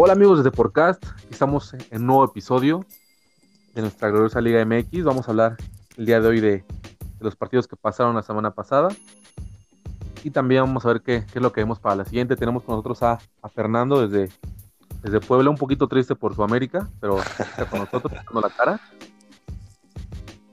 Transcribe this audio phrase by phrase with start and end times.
[0.00, 2.86] Hola amigos desde Podcast, estamos en un nuevo episodio
[3.74, 5.02] de nuestra gloriosa Liga MX.
[5.02, 5.56] Vamos a hablar
[5.96, 6.64] el día de hoy de,
[7.18, 8.90] los partidos que pasaron la semana pasada
[10.22, 12.36] y también vamos a ver qué, es lo que vemos para la siguiente.
[12.36, 13.18] Tenemos con nosotros a,
[13.52, 14.32] Fernando desde,
[15.02, 18.80] desde Puebla, un poquito triste por su América, pero está con nosotros, dando la cara.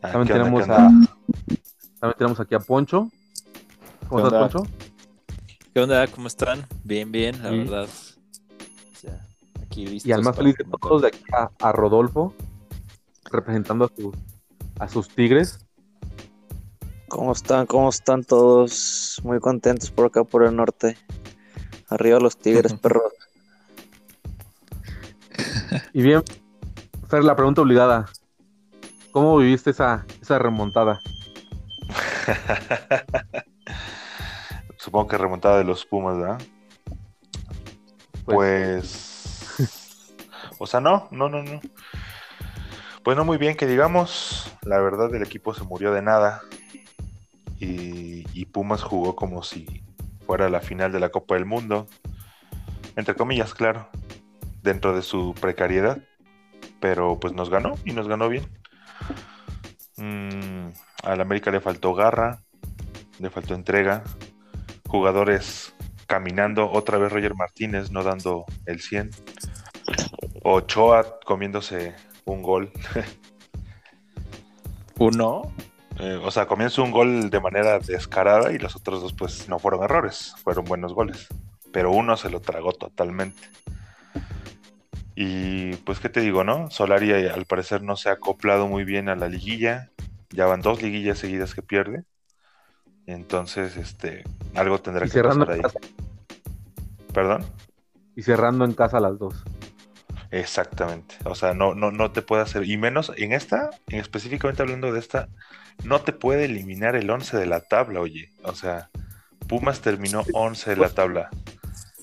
[0.01, 0.75] Ah, también tenemos a
[1.99, 3.11] también tenemos aquí a Poncho.
[4.09, 4.71] ¿Cómo estás, Poncho?
[5.71, 6.07] ¿Qué onda?
[6.07, 6.65] ¿Cómo están?
[6.83, 7.87] Bien, bien, la verdad
[9.75, 11.23] y al más feliz de todos de aquí
[11.59, 12.33] a, Rodolfo,
[13.31, 13.91] representando
[14.79, 15.65] a, sus tigres.
[17.07, 17.65] ¿Cómo están?
[17.65, 19.21] ¿Cómo están todos?
[19.23, 20.97] Muy contentos por acá por el norte.
[21.89, 23.13] Arriba los tigres, perros.
[25.93, 26.23] Y bien,
[27.09, 28.05] Fer, la pregunta obligada.
[29.11, 30.99] ¿Cómo viviste esa, esa remontada?
[34.77, 36.41] Supongo que remontada de los Pumas, ¿verdad?
[38.25, 39.04] pues, pues
[40.65, 41.61] o sea, no, no, no, no.
[43.03, 46.41] Pues no muy bien que digamos, la verdad el equipo se murió de nada.
[47.59, 49.83] Y, Pumas jugó como si
[50.25, 51.87] fuera la final de la Copa del Mundo,
[52.95, 53.89] entre comillas, claro,
[54.63, 55.99] dentro de su precariedad,
[56.79, 58.45] pero pues nos ganó y nos ganó bien.
[59.97, 60.69] Mm,
[61.03, 62.39] al América le faltó garra,
[63.19, 64.03] le faltó entrega,
[64.87, 65.75] jugadores
[66.07, 69.11] caminando, otra vez Roger Martínez no dando el 100.
[70.47, 72.71] Ochoa comiéndose un gol.
[74.99, 75.51] ¿Uno?
[75.97, 79.57] Eh, o sea, comienza un gol de manera descarada y los otros dos pues no
[79.57, 81.27] fueron errores, fueron buenos goles.
[81.71, 83.41] Pero uno se lo tragó totalmente.
[85.15, 86.69] Y pues qué te digo, ¿no?
[86.69, 89.89] Solari eh, al parecer no se ha acoplado muy bien a la liguilla.
[90.29, 92.03] Ya van dos liguillas seguidas que pierde.
[93.07, 95.61] Entonces, este, algo tendrá que pasar ahí.
[97.13, 97.45] ¿Perdón?
[98.15, 99.43] Y cerrando en casa las dos.
[100.35, 101.15] Exactamente.
[101.23, 102.65] O sea, no, no, no te puede hacer.
[102.69, 105.29] Y menos en esta, en específicamente hablando de esta,
[105.85, 108.33] no te puede eliminar el 11 de la tabla, oye.
[108.43, 108.89] O sea,
[109.47, 111.29] Pumas terminó 11 de la tabla.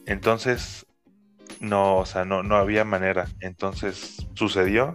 [0.07, 0.87] Entonces,
[1.61, 3.29] no, o sea, no, no había manera.
[3.41, 4.95] Entonces, sucedió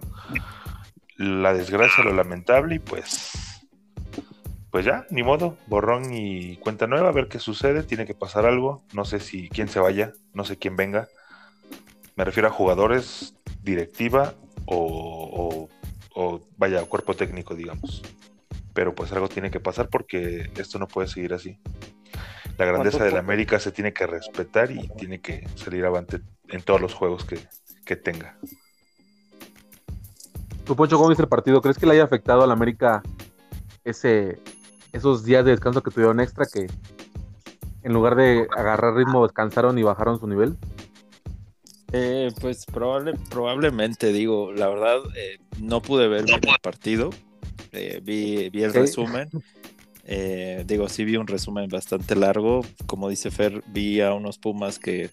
[1.15, 3.67] la desgracia, lo lamentable, y pues,
[4.71, 8.47] pues ya, ni modo, borrón y cuenta nueva, a ver qué sucede, tiene que pasar
[8.47, 11.07] algo, no sé si quién se vaya, no sé quién venga,
[12.17, 14.33] me refiero a jugadores, directiva
[14.65, 15.69] o,
[16.57, 18.01] vaya, cuerpo técnico, digamos.
[18.73, 21.59] Pero pues algo tiene que pasar porque esto no puede seguir así.
[22.57, 26.63] La grandeza de la América se tiene que respetar y tiene que salir avante en
[26.63, 28.35] todos los juegos que, tenga.
[30.65, 31.61] ¿Tú, Poncho, cómo viste el partido?
[31.61, 33.01] ¿Crees que le haya afectado a la América
[33.85, 34.41] ese,
[34.91, 36.67] esos días de descanso que tuvieron extra que
[37.83, 40.57] en lugar de agarrar ritmo descansaron y bajaron su nivel?
[41.93, 47.11] Eh, pues probable, probablemente, digo, la verdad, eh, no pude ver el partido,
[47.71, 49.29] eh, vi, vi, el resumen,
[50.65, 55.11] digo, sí vi un resumen bastante largo, como dice Fer, vi a unos Pumas que,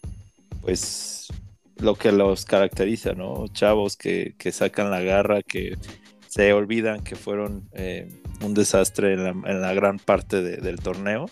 [0.63, 1.29] pues,
[1.77, 3.47] lo que los caracteriza, ¿no?
[3.53, 5.77] Chavos que, que sacan la garra, que
[6.29, 7.69] se olvidan que fueron
[8.43, 11.27] un desastre en la, en la gran parte del torneo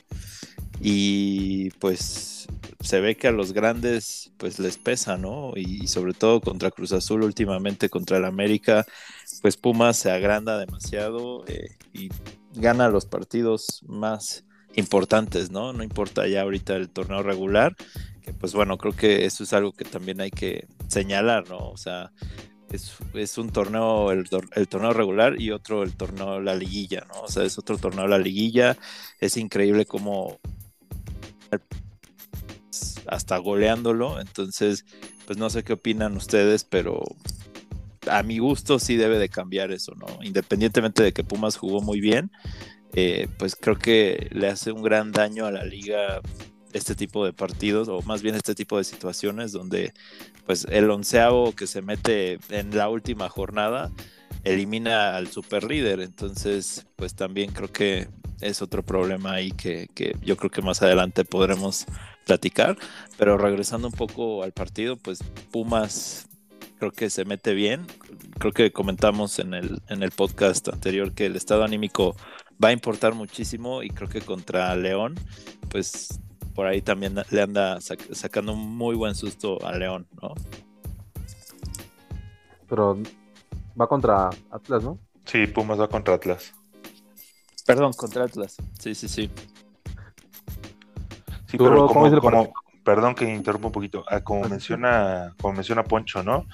[0.85, 2.49] y pues
[2.81, 5.53] se ve que a los grandes pues les pesa, ¿no?
[5.55, 8.85] Y, sobre todo contra Cruz Azul últimamente contra el América,
[9.41, 12.09] pues Pumas se agranda demasiado eh, y
[12.55, 14.45] gana los partidos más
[14.75, 15.73] importantes, ¿no?
[15.73, 17.77] No importa ya ahorita el torneo regular,
[18.21, 21.59] que pues bueno, creo que eso es algo que también hay que señalar, ¿no?
[21.59, 22.11] O sea,
[22.73, 24.27] es, un torneo, el,
[24.57, 27.21] el, torneo regular y otro el torneo la liguilla, ¿no?
[27.21, 28.77] O sea, es otro torneo la liguilla,
[29.21, 30.41] es increíble cómo
[33.07, 34.21] hasta goleándolo.
[34.21, 34.85] Entonces,
[35.27, 37.03] pues no sé qué opinan ustedes, pero
[38.11, 40.07] a mi gusto sí debe de cambiar eso, ¿no?
[40.23, 42.31] Independientemente de que Pumas jugó muy bien,
[42.95, 46.21] eh, pues creo que le hace un gran daño a la liga
[46.73, 49.93] este tipo de partidos, o más bien este tipo de situaciones donde
[50.47, 53.91] pues el onceavo que se mete en la última jornada
[54.45, 56.01] elimina al super líder.
[56.01, 58.09] Entonces, pues también creo que
[58.41, 59.89] es otro problema ahí que,
[60.23, 61.87] yo creo que más adelante podremos
[62.27, 62.77] platicar.
[63.19, 66.29] Pero regresando un poco al partido, pues Pumas
[66.79, 67.87] creo que se mete bien.
[68.39, 72.17] Creo que comentamos en el, en el podcast anterior que el estado anímico
[72.63, 75.15] va a importar muchísimo y creo que contra León,
[75.69, 76.21] pues
[76.55, 80.35] por ahí también le anda sacando un muy buen susto a León, ¿no?
[82.69, 82.99] Pero
[83.81, 84.99] va contra Atlas, ¿no?
[85.25, 86.53] Sí, Pumas va contra Atlas.
[87.67, 88.57] Perdón, contra Atlas.
[88.79, 89.31] Sí, sí, sí.
[91.47, 92.53] Sí, pero como,
[92.83, 96.47] perdón que interrumpa un poquito, ah, como menciona, como menciona Poncho, ¿no?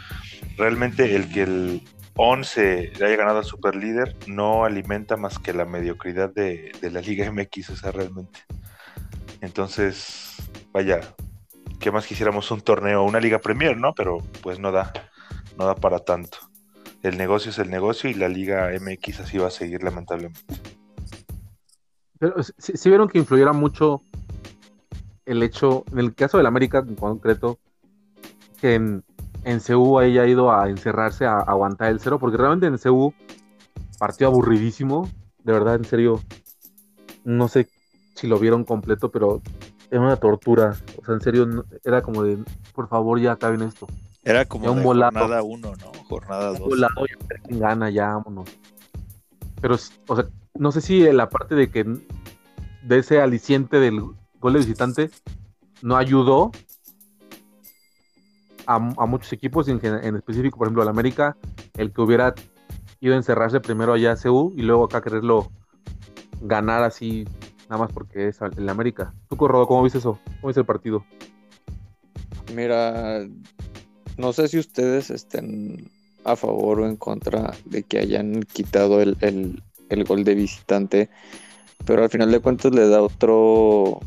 [0.57, 1.83] Realmente el que el
[2.17, 6.91] 11 le haya ganado al super líder no alimenta más que la mediocridad de, de
[6.91, 8.41] la Liga MX, o sea, realmente.
[9.41, 10.37] Entonces,
[10.73, 11.01] vaya,
[11.79, 13.95] ¿qué más quisiéramos un torneo, una Liga Premier, ¿no?
[13.95, 14.93] Pero pues no da,
[15.57, 16.39] no da para tanto.
[17.03, 20.41] El negocio es el negocio y la Liga MX así va a seguir lamentablemente.
[22.19, 24.03] Pero si, vieron que influyera mucho
[25.25, 27.59] el hecho, en el caso del América en concreto,
[28.61, 29.05] que en,
[29.45, 33.15] en CU haya ido a encerrarse a, aguantar el cero, porque realmente en CU
[33.99, 35.09] partió aburridísimo,
[35.45, 36.21] de verdad, en serio,
[37.25, 37.69] no sé
[38.15, 39.41] si lo vieron completo, pero
[39.91, 42.39] era una tortura, o sea, en serio, era como de,
[42.75, 43.87] por favor, ya acaben esto.
[44.29, 45.93] Era como un jornada uno, ¿no?
[46.07, 46.69] Jornada dos.
[46.69, 48.51] Volado, ya gana, ya vámonos.
[49.63, 49.77] Pero,
[50.07, 54.03] o sea, no sé si la parte de que de ese aliciente del
[54.39, 55.11] gol de visitante
[55.81, 56.51] no ayudó
[58.67, 59.81] a, muchos equipos, en,
[60.15, 61.35] específico, por ejemplo, al América,
[61.79, 62.35] el que hubiera
[63.01, 65.51] ido a encerrarse primero allá a CU y luego acá quererlo
[66.43, 67.25] ganar así,
[67.71, 69.15] nada más porque es el América.
[69.31, 70.21] ¿Tú, Corrodo, cómo viste eso?
[70.27, 71.03] ¿Cómo viste el partido?
[72.55, 73.27] Mira,
[74.19, 75.91] no sé si ustedes estén
[76.25, 79.17] a favor o en contra de que hayan quitado el,
[79.89, 81.09] el gol de visitante,
[81.85, 84.01] pero al final de cuentas le da otro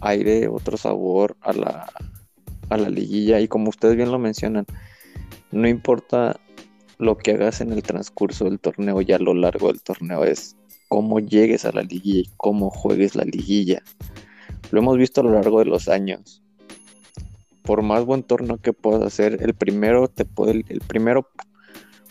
[0.00, 1.92] aire, otro sabor a la,
[2.68, 4.66] a la liguilla y como ustedes bien lo mencionan,
[5.50, 6.38] no importa
[6.98, 10.56] lo que hagas en el transcurso del torneo y a lo largo del torneo, es
[10.88, 13.82] cómo llegues a la liguilla y cómo juegues la liguilla.
[14.70, 16.41] Lo hemos visto a lo largo de los años.
[17.62, 21.28] Por más buen torneo que puedas hacer, el primero te puede, el primero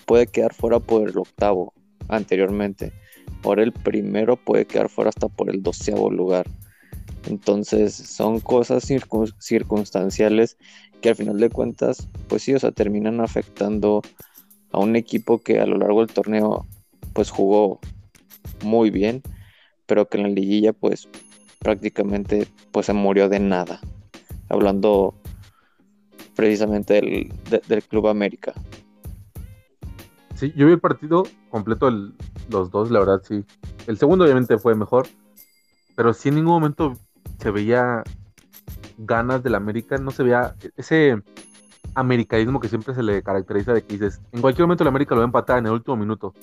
[0.06, 1.74] puede quedar fuera por el octavo
[2.08, 2.94] anteriormente.
[3.44, 6.48] Ahora el primero puede quedar fuera hasta por el doceavo lugar.
[7.28, 8.88] Entonces son cosas
[9.40, 10.58] circunstanciales
[11.02, 14.02] que al final de cuentas, pues sí, o sea, terminan afectando
[14.72, 16.66] a un equipo que a lo largo del torneo,
[17.14, 17.80] pues jugó
[18.64, 19.22] muy bien,
[19.86, 21.10] pero que en la liguilla, pues
[21.60, 23.82] prácticamente, pues se murió de nada.
[24.50, 25.16] Hablando
[26.42, 27.32] precisamente del,
[27.68, 28.52] del Club América.
[30.34, 31.22] Sí, yo vi el partido
[31.52, 31.92] completo,
[32.50, 33.46] los dos, la verdad, sí.
[33.86, 35.06] El segundo obviamente fue mejor,
[35.96, 36.98] pero sí en ningún momento
[37.38, 38.04] se veía
[38.98, 41.22] ganas del América, no se veía ese
[41.94, 45.22] americanismo que siempre se le caracteriza de que dices, en cualquier momento el América lo
[45.22, 46.34] va a empatar en el último minuto,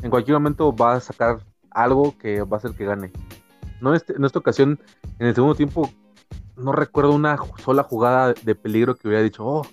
[0.00, 1.40] en cualquier momento va a sacar
[1.72, 3.10] algo que va a hacer que gane.
[3.80, 4.78] No en, este, esta ocasión,
[5.18, 5.90] en el segundo tiempo,
[6.62, 9.66] no recuerdo una sola jugada de peligro que hubiera dicho, oh,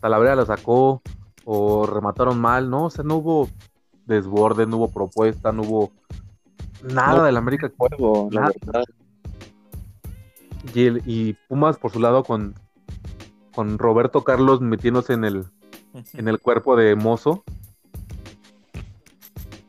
[0.00, 1.02] Talavera la sacó,
[1.44, 2.84] o remataron mal, ¿no?
[2.84, 3.48] O sea, no hubo
[4.04, 5.92] desborde, no hubo propuesta, no hubo
[6.82, 7.70] nada del América.
[7.76, 8.52] Juego, la
[10.74, 12.54] Y, Pumas por su lado con,
[13.54, 15.46] con Roberto Carlos metiéndose en el,
[16.12, 17.44] en el cuerpo de Mozo.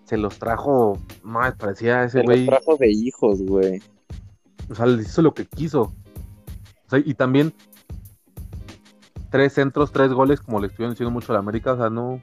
[0.03, 2.45] Se los trajo, más parecía ese güey.
[2.45, 3.81] Se los trajo de hijos, güey.
[4.69, 5.93] O sea, les hizo lo que quiso.
[6.89, 7.53] O sea, y también
[9.29, 12.19] tres centros, tres goles, como le estuvieron diciendo mucho a la América, o sea, no,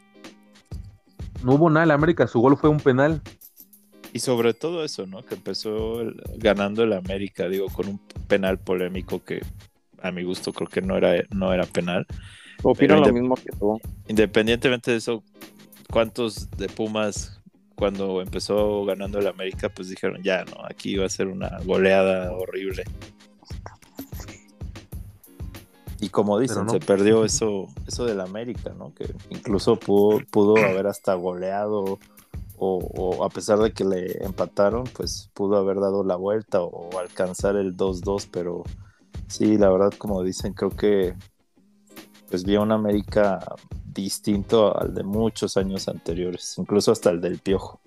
[1.45, 3.23] no hubo nada en la América, su gol fue un penal.
[4.13, 5.23] Y sobre todo eso, ¿no?
[5.23, 6.01] Que empezó
[6.37, 9.41] ganando el América, digo, con un penal polémico que
[10.03, 12.05] a mi gusto creo que no era, no era penal.
[12.65, 13.79] Opino lo mismo que tú.
[14.08, 15.23] Independientemente de eso,
[15.91, 17.41] ¿cuántos de Pumas
[17.77, 22.32] cuando empezó ganando el América, pues dijeron, ya, no, aquí iba a ser una goleada
[22.32, 22.85] horrible.
[26.06, 28.94] Y como dicen, se perdió eso, eso del América, ¿no?
[28.94, 31.98] Que incluso pudo, pudo haber hasta goleado
[32.58, 37.56] o, a pesar de que le empataron, pues pudo haber dado la vuelta o, alcanzar
[37.56, 38.63] el 2-2, pero
[39.27, 41.17] sí, la verdad, como dicen, creo que
[42.31, 43.41] pues vi un América
[43.93, 47.81] distinto al de muchos años anteriores, incluso hasta el del Piojo.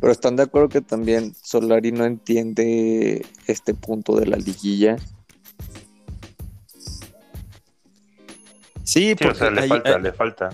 [0.00, 4.96] Pero están de acuerdo que también Solari no entiende este punto de la liguilla
[8.90, 10.50] Sí, porque le, falta, le falta,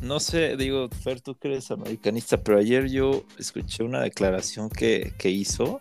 [0.00, 5.12] No sé, digo, Fer, tú que eres americanista, pero ayer yo escuché una declaración que,
[5.24, 5.80] hizo.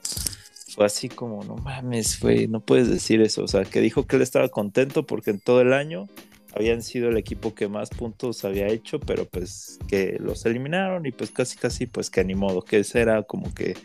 [0.74, 3.44] Fue así como, no mames, güey, no puedes decir eso.
[3.44, 6.08] O sea, que dijo que él estaba contento porque en todo el año
[6.56, 11.12] habían sido el equipo que más puntos había hecho, pero pues que los eliminaron y
[11.12, 13.78] pues casi casi pues que ni modo, que ese era como que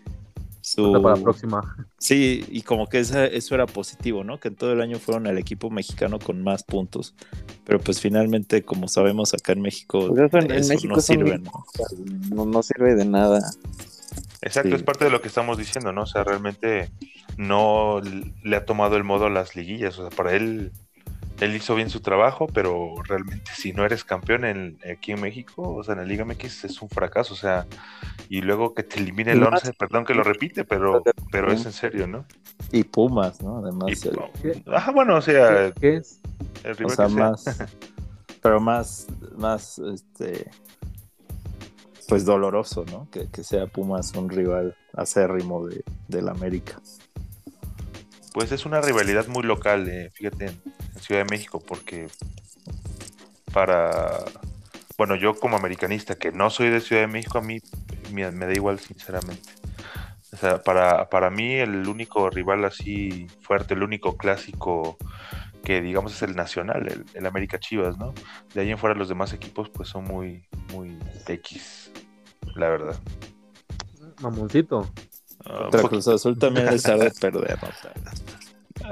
[0.74, 1.60] para la próxima.
[1.98, 4.38] Sí, y como que eso era positivo, ¿no?
[4.38, 7.14] Que en todo el año fueron el equipo mexicano con más puntos.
[7.64, 12.44] Pero pues finalmente, como sabemos, acá en México, pues eso, en, México no sirve, ¿no?
[12.44, 12.62] ¿no?
[12.62, 13.40] sirve de nada.
[14.42, 14.76] Exacto, Sí.
[14.76, 16.02] es parte de lo que estamos diciendo, ¿no?
[16.02, 16.90] O sea, realmente
[17.36, 18.00] no
[18.42, 19.98] le ha tomado el modo a las liguillas.
[19.98, 20.72] O sea, para él,
[21.40, 25.62] él hizo bien su trabajo, pero realmente si no eres campeón en, aquí en México,
[25.62, 27.34] o sea, en la Liga MX es un fracaso.
[27.34, 27.66] O sea,
[28.28, 31.52] y luego que te elimine el Y más- 11, perdón que lo repite, pero, pero
[31.52, 32.24] es en serio, ¿no?
[32.72, 33.58] Y Pumas, ¿no?
[33.58, 36.20] Además, Y- el- ajá, bueno, o sea, ¿Qué, es?
[36.64, 37.20] el o rival sea, que sea.
[37.30, 37.44] más,
[38.42, 40.50] pero más, más, este,
[42.08, 43.08] pues doloroso, ¿no?
[43.10, 46.80] Que, que sea Pumas un rival acérrimo de, del América.
[48.36, 52.08] Pues es una rivalidad muy local, eh, fíjate, en, Ciudad de México, porque
[53.50, 54.26] para,
[54.98, 57.60] bueno, yo como americanista, que no soy de Ciudad de México, a mí
[58.12, 59.48] me, da igual, sinceramente.
[60.34, 64.98] O sea, para, para mí el único rival así fuerte, el único clásico
[65.64, 68.12] que digamos es el nacional, el, el América Chivas, ¿no?
[68.52, 71.90] De ahí en fuera los demás equipos pues son muy, muy X,
[72.54, 73.00] la verdad.
[74.20, 74.92] Mamoncito.
[75.48, 77.68] Ah, un Pero poquito- Cruz Azul también les sabe perder, ¿no?
[77.68, 77.72] O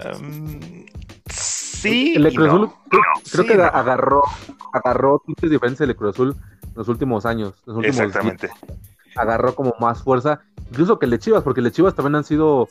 [0.00, 0.87] sea, Um,
[1.30, 2.14] sí.
[2.16, 2.54] El Cruz no.
[2.54, 3.64] Azul, creo, creo Sí, que no.
[3.64, 4.23] agarró,
[4.73, 7.54] agarró tintes diferentes el de Cruz Azul en los últimos años.
[7.66, 8.46] Los últimos Exactamente.
[8.49, 8.58] días.
[9.16, 12.25] agarró como más fuerza, incluso que el de Chivas, porque el de Chivas también han
[12.25, 12.68] sido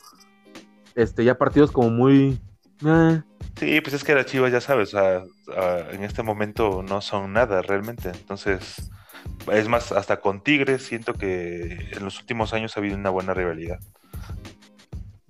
[0.95, 2.37] este ya partidos como muy
[2.85, 3.21] eh,
[3.57, 5.23] Sí, pues es que las Chivas, ya sabes, ah,
[5.91, 8.09] en este momento no son nada realmente.
[8.09, 8.91] Entonces,
[9.51, 13.33] es más, hasta con Tigres siento que en los últimos años ha habido una buena
[13.33, 13.79] rivalidad.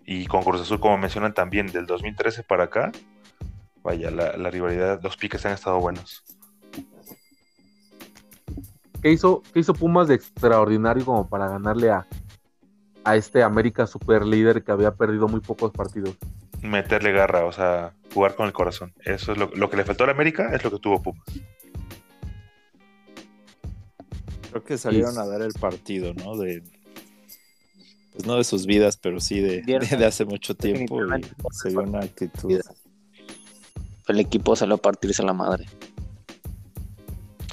[0.05, 2.91] Y con Cruz Azul, como mencionan también, del 2013 para acá,
[3.83, 6.23] vaya, la, la rivalidad, los piques han estado buenos.
[9.03, 12.07] ¿qué hizo, qué hizo Pumas de extraordinario como para ganarle a,
[13.03, 16.15] a este América super líder que había perdido muy pocos partidos?
[16.61, 18.93] Meterle garra, o sea, jugar con el corazón.
[19.03, 21.25] Eso es lo, lo que le faltó a la América, es lo que tuvo Pumas.
[24.53, 26.37] Creo que salieron a dar el partido, ¿no?
[26.37, 26.63] De,
[28.13, 31.01] pues no de sus vidas, pero sí de, de, de hace mucho tiempo.
[31.03, 31.09] Y
[31.51, 32.61] se vio una actitud.
[34.07, 35.65] El equipo salió a partirse la madre.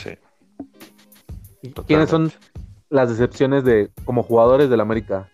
[0.03, 0.11] Sí.
[1.63, 2.33] ¿Y ¿Quiénes son
[2.91, 5.31] las decepciones de como jugadores del América?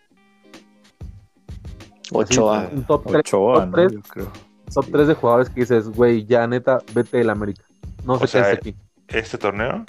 [2.11, 2.61] Ochoa.
[2.61, 3.71] Así, un top 3 Ochoa, top ¿no?
[3.71, 3.91] tres.
[3.91, 4.31] Yo creo.
[4.73, 4.91] top Sí.
[4.91, 7.63] tres de jugadores que dices, güey, ya neta, vete del América.
[8.05, 8.75] No O sé qué sea, es aquí.
[9.07, 9.85] ¿Este torneo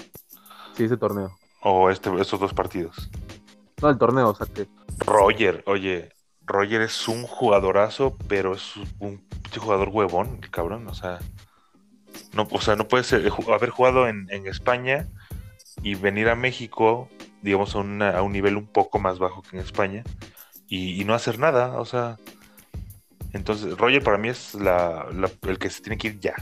[0.76, 1.37] Sí, ese torneo.
[1.62, 3.11] O este, estos dos partidos?
[3.83, 4.67] No, el torneo, o sea que
[5.05, 6.11] Roger, oye,
[6.45, 9.23] Roger es un jugadorazo, pero es un
[9.57, 11.19] jugador huevón, el cabrón, o sea,
[12.33, 15.07] no, o sea, no puede ser, ju- haber jugado en, en España
[15.83, 17.09] y venir a México,
[17.43, 20.03] digamos, a, una- a un nivel un poco más bajo que en España
[20.69, 22.17] y, y no hacer nada, o sea,
[23.33, 26.35] entonces Roger para mí es la, la- el que se tiene que ir ya.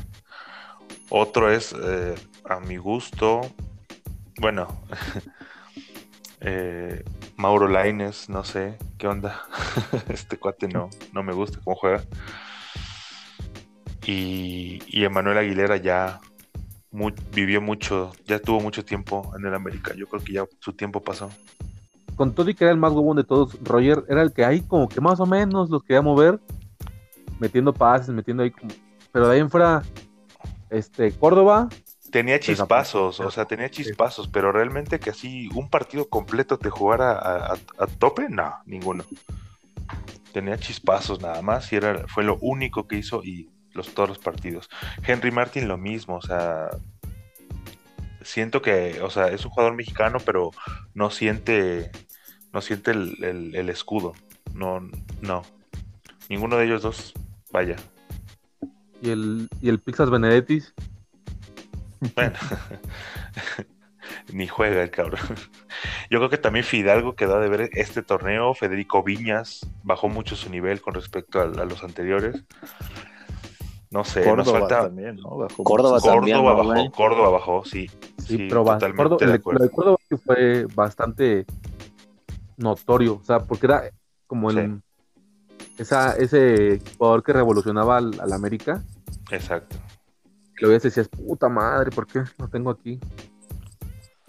[1.08, 2.14] Otro es, eh,
[2.48, 3.40] a mi gusto,
[4.38, 4.68] bueno,
[6.40, 7.04] eh,
[7.36, 9.42] Mauro Laines, no sé, ¿qué onda?
[10.08, 12.02] este cuate no, no me gusta cómo juega.
[14.06, 16.20] Y, y Emanuel Aguilera ya
[17.32, 19.94] vivió mucho, ya tuvo mucho tiempo en el América.
[19.94, 21.30] Yo creo que ya su tiempo pasó.
[22.14, 24.60] con todo y que era el más huevón de todos, Roger era el que ahí
[24.60, 26.40] como que más o menos los quería mover,
[27.38, 28.72] metiendo pases, metiendo ahí como...
[29.12, 29.82] Pero de ahí en fuera,
[30.70, 31.68] este, Córdoba,
[32.10, 37.12] Tenía chispazos, o sea, tenía chispazos, pero realmente que así un partido completo te jugara
[37.12, 39.04] a, a- a tope, no, ninguno.
[40.32, 44.18] Tenía chispazos nada más y era, fue lo único que hizo y los todos los
[44.18, 44.68] partidos.
[45.06, 46.68] Henry Martin lo mismo, o sea,
[48.22, 50.50] siento que, o sea, es un jugador mexicano, pero
[50.94, 51.90] no siente,
[52.52, 54.12] no siente el, el- el escudo,
[54.54, 54.80] no,
[55.20, 55.42] no.
[56.28, 57.12] Ninguno de ellos dos,
[57.50, 57.76] vaya.
[59.02, 60.74] y el, y el Pixas Benedetis,
[62.14, 62.34] Bueno,
[64.32, 65.20] ni juega el cabrón.
[66.10, 68.54] Yo creo que también Fidalgo quedó de ver este torneo.
[68.54, 72.44] Federico Viñas bajó mucho su nivel con respecto a, a los anteriores.
[73.90, 74.82] No sé, nos Córdoba falta.
[74.82, 75.36] también, ¿no?
[75.38, 76.90] Bajó Córdoba también, Córdoba ¿no, bajó?
[76.92, 77.88] Córdoba bajó, sí.
[77.88, 79.58] sí, Sí, pero totalmente Córdoba- de acuerdo.
[79.60, 81.46] lo de Córdoba sí fue bastante
[82.56, 83.90] notorio, o sea, porque era
[84.26, 84.80] como el,
[85.78, 88.82] esa, ese jugador que revolucionaba al, al América,
[89.30, 89.76] Exacto.
[90.56, 92.98] Que lo veías y decías, puta madre, ¿por qué no tengo aquí?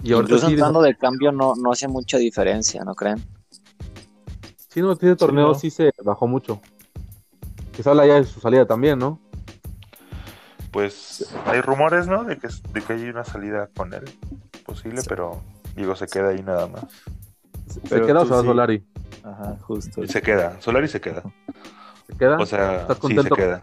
[0.04, 3.24] Y ahorita Incluso sí, entrando de cambio no, no hace mucha diferencia, ¿no creen?
[4.70, 5.56] sí, no, ese torneo ¿no?
[5.56, 6.62] sí se bajó mucho.
[7.72, 9.20] Que se habla ya de su salida también, ¿no?
[10.72, 12.24] Pues hay rumores, ¿no?
[12.24, 14.04] De que, de que hay una salida con él
[14.66, 15.42] posible, pero
[15.76, 16.84] digo, se queda ahí nada más.
[17.68, 18.48] ¿Se Pero queda o se va sí.
[18.48, 18.86] Solari?
[19.24, 20.04] Ajá, justo.
[20.04, 20.60] Y se queda.
[20.62, 21.24] Solari se queda.
[22.08, 22.38] ¿Se queda?
[22.38, 23.36] O sea, ¿Estás sí se contento?
[23.36, 23.62] con?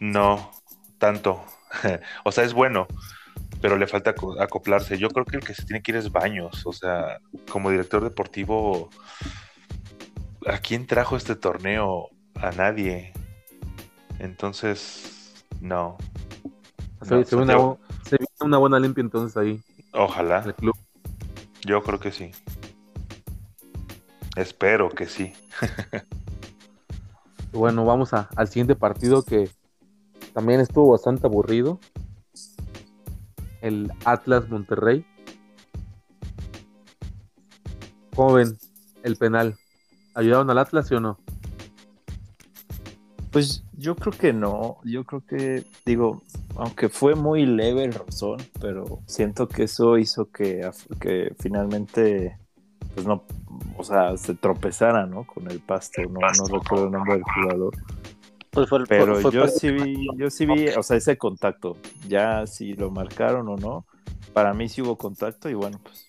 [0.00, 0.50] No,
[0.98, 1.44] tanto.
[2.24, 2.86] o sea, es bueno,
[3.60, 4.98] pero le falta aco- acoplarse.
[4.98, 6.66] Yo creo que el que se tiene que ir es Baños.
[6.66, 7.18] O sea,
[7.50, 8.90] como director deportivo,
[10.46, 12.08] ¿a quién trajo este torneo?
[12.36, 13.12] A nadie.
[14.18, 15.96] Entonces, no.
[17.02, 18.18] Se, No, se una, se
[18.58, 19.60] buena limpia entonces ahí
[19.92, 20.42] Ojalá.
[20.44, 20.76] el club.
[21.64, 22.32] Yo creo que sí.
[24.36, 25.32] Espero que sí.
[27.52, 29.50] Bueno, vamos a- al siguiente partido que
[30.32, 31.78] también estuvo bastante aburrido.
[33.60, 35.04] El Atlas Monterrey.
[38.14, 38.56] ¿Cómo ven
[39.02, 39.56] el penal?
[40.14, 41.18] ¿Ayudaron al Atlas sí o no?
[43.30, 46.22] Pues yo creo que no, yo creo que, digo,
[46.56, 50.68] aunque fue muy leve el rozón, pero siento que eso hizo que,
[50.98, 52.36] que finalmente,
[52.94, 53.22] pues no,
[53.76, 55.24] o sea, se tropezara, ¿no?
[55.24, 57.76] Con el pasto, no, no recuerdo el nombre del jugador.
[58.58, 61.76] Pues fue, Pero fue- fue yo sí vi, yo sí vi, o sea, ese contacto,
[62.08, 63.84] ya si lo marcaron o no,
[64.32, 66.06] para mí sí hubo contacto y bueno, pues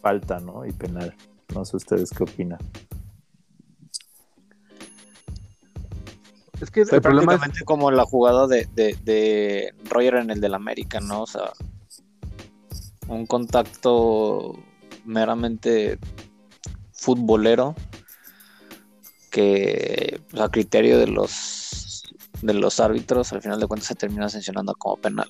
[0.00, 0.66] falta, ¿no?
[0.66, 1.14] Y penal.
[1.54, 2.58] No sé ustedes qué opinan.
[6.60, 10.30] Es que Fue el problema es, prácticamente como la jugada de, de, de Roger en
[10.30, 11.22] el del América, ¿no?
[11.22, 11.52] O sea,
[13.08, 14.54] un contacto
[15.04, 15.98] meramente
[16.92, 17.74] futbolero
[19.34, 22.04] que pues, a criterio de los
[22.40, 25.28] de los árbitros al final de cuentas se termina sancionando como penal.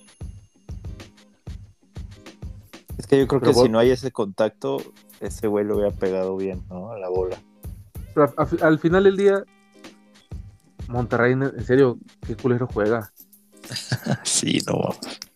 [2.98, 4.76] Es que yo creo Pero que vos- si no hay ese contacto,
[5.20, 6.90] ese güey lo hubiera pegado bien, ¿no?
[6.92, 7.36] A la bola.
[8.14, 9.42] pero a- a- al final del día,
[10.88, 13.10] Monterrey, en serio, qué culero juega.
[14.24, 14.80] Sí, no.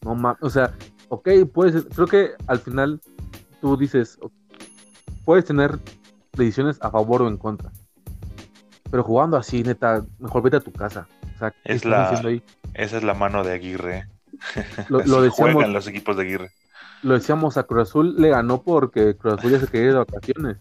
[0.03, 0.75] No mames, o sea,
[1.09, 3.01] ok, puedes, creo que al final
[3.63, 4.19] tú dices,
[5.25, 5.79] puedes tener
[6.33, 7.73] decisiones a favor o en contra.
[8.91, 11.07] Pero jugando así, neta, mejor vete a tu casa.
[11.35, 12.43] O sea, ¿qué Es la- ahí?
[12.75, 14.09] Esa es la mano de Aguirre.
[14.89, 16.51] Lo, decíamos, juegan los equipos de Aguirre.
[17.03, 19.99] lo decíamos a Cruz Azul, le ganó porque Cruz Azul ya se quería ir de
[19.99, 20.57] vacaciones.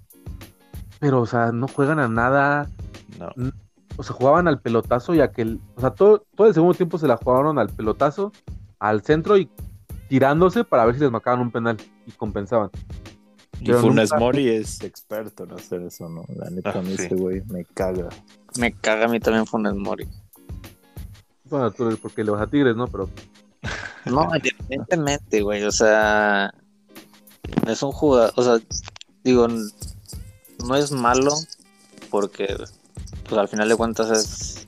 [0.99, 2.67] Pero, o sea, no juegan a nada.
[3.19, 3.29] No.
[3.97, 5.59] O sea, jugaban al pelotazo y aquel.
[5.75, 8.31] O sea, todo, todo el segundo tiempo se la jugaron al pelotazo,
[8.79, 9.49] al centro y
[10.09, 12.69] tirándose para ver si les marcaban un penal y compensaban.
[13.59, 16.23] Y Pero Funes nunca- Mori es experto en hacer eso, ¿no?
[16.35, 17.05] La neta, Ah, a mí sí.
[17.05, 18.09] ese güey me caga.
[18.59, 20.07] Me caga a mí también Funes Mori.
[21.45, 22.87] Bueno, tú eres porque le vas a Tigres, ¿no?
[22.87, 23.09] Pero
[24.05, 25.63] No, evidentemente, güey.
[25.63, 26.53] O sea,
[27.67, 28.31] es un jugador.
[28.35, 28.59] O sea,
[29.23, 31.33] digo, no es malo
[32.09, 32.47] porque,
[33.27, 34.67] pues al final de cuentas es,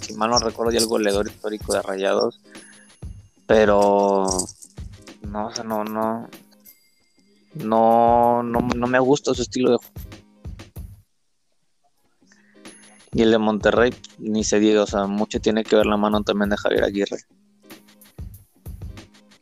[0.00, 2.40] si mal no recuerdo, ya el goleador histórico de Rayados.
[3.46, 4.26] Pero,
[5.22, 6.28] no, o sea, no, no.
[7.64, 9.92] No, no, no me gusta su estilo de juego.
[13.12, 16.22] Y el de Monterrey, ni se diga, o sea, mucho tiene que ver la mano
[16.22, 17.16] también de Javier Aguirre.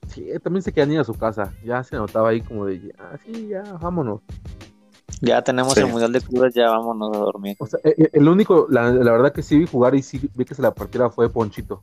[0.08, 1.52] sí, también se quedan ir a su casa.
[1.64, 4.20] Ya se notaba ahí como de, ya, sí, ya, vámonos.
[5.20, 5.80] Ya tenemos Sí.
[5.80, 7.56] el Mundial de Clubes, ya vámonos a dormir.
[7.58, 10.20] O sea, eh, eh, el único, la, la verdad que sí vi jugar y sí
[10.34, 11.82] vi que se la partiera fue Ponchito.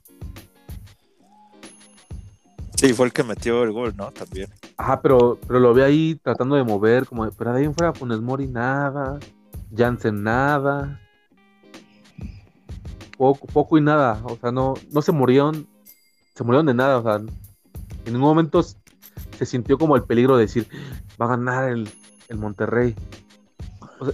[2.82, 4.10] Sí, fue el que metió el gol, ¿no?
[4.10, 4.50] También.
[4.76, 7.76] Ajá, pero, pero lo vi ahí tratando de mover, como de, pero de ahí en
[7.76, 9.20] fuera Funes Mori nada,
[9.78, 11.00] Jansen nada,
[13.20, 15.68] poco, poco y nada, o sea, no, no se murieron,
[16.34, 17.28] se murieron de nada, o sea, en
[18.06, 20.68] ningún momento se sintió como el peligro de decir,
[21.22, 21.88] va a ganar el,
[22.30, 22.96] el Monterrey.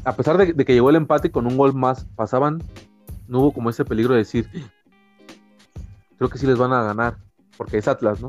[0.03, 2.61] A pesar de, de que llegó el empate con un gol más pasaban,
[3.29, 4.49] no hubo como ese peligro de decir,
[6.17, 7.15] creo que sí les van a ganar,
[7.55, 8.27] porque es Atlas, ¿no?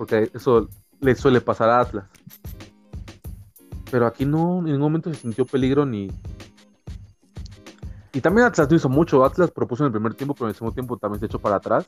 [0.00, 0.66] Porque eso
[1.02, 2.06] le suele pasar a Atlas.
[3.90, 6.10] Pero aquí no, en ningún momento se sintió peligro ni.
[8.14, 9.22] Y también Atlas no hizo mucho.
[9.22, 11.56] Atlas propuso en el primer tiempo, pero en el segundo tiempo también se echó para
[11.56, 11.86] atrás.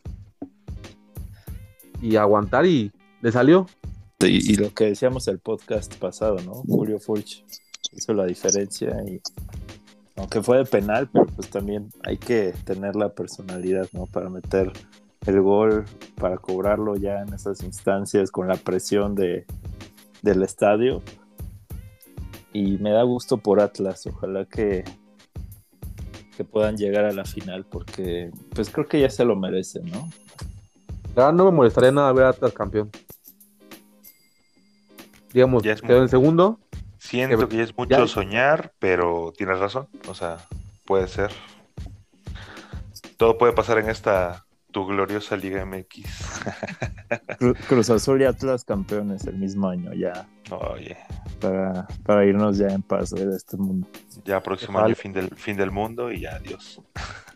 [2.02, 3.64] Y aguantar y le salió.
[4.20, 6.52] Y, y lo que decíamos el podcast pasado, ¿no?
[6.52, 7.46] Julio Furch
[7.92, 9.22] hizo la diferencia y
[10.16, 14.04] aunque fue de penal, pero pues también hay que tener la personalidad, ¿no?
[14.04, 14.70] Para meter
[15.26, 15.84] el gol,
[16.16, 19.46] para cobrarlo ya en esas instancias con la presión de,
[20.22, 21.02] del estadio.
[22.52, 24.84] Y me da gusto por Atlas, ojalá que,
[26.36, 30.08] que puedan llegar a la final, porque pues creo que ya se lo merecen, ¿no?
[31.14, 32.90] Verdad no me molestaría nada ver a Atlas campeón.
[35.32, 36.60] Digamos, Ya es quedó muy- en segundo.
[36.98, 39.88] Siento Que- que ya es mucho ya- soñar, pero tienes razón.
[40.08, 40.38] O sea,
[40.84, 41.30] puede ser.
[43.16, 46.02] Todo puede pasar en esta tu gloriosa Liga MX.
[47.38, 50.96] Cru- Cruz Azul y Atlas campeones el mismo año, ya Oye,
[51.40, 53.86] para, para irnos ya en paz de este mundo.
[54.24, 54.86] ya próximo Ojalá.
[54.86, 56.80] año fin del fin del mundo y ya adiós.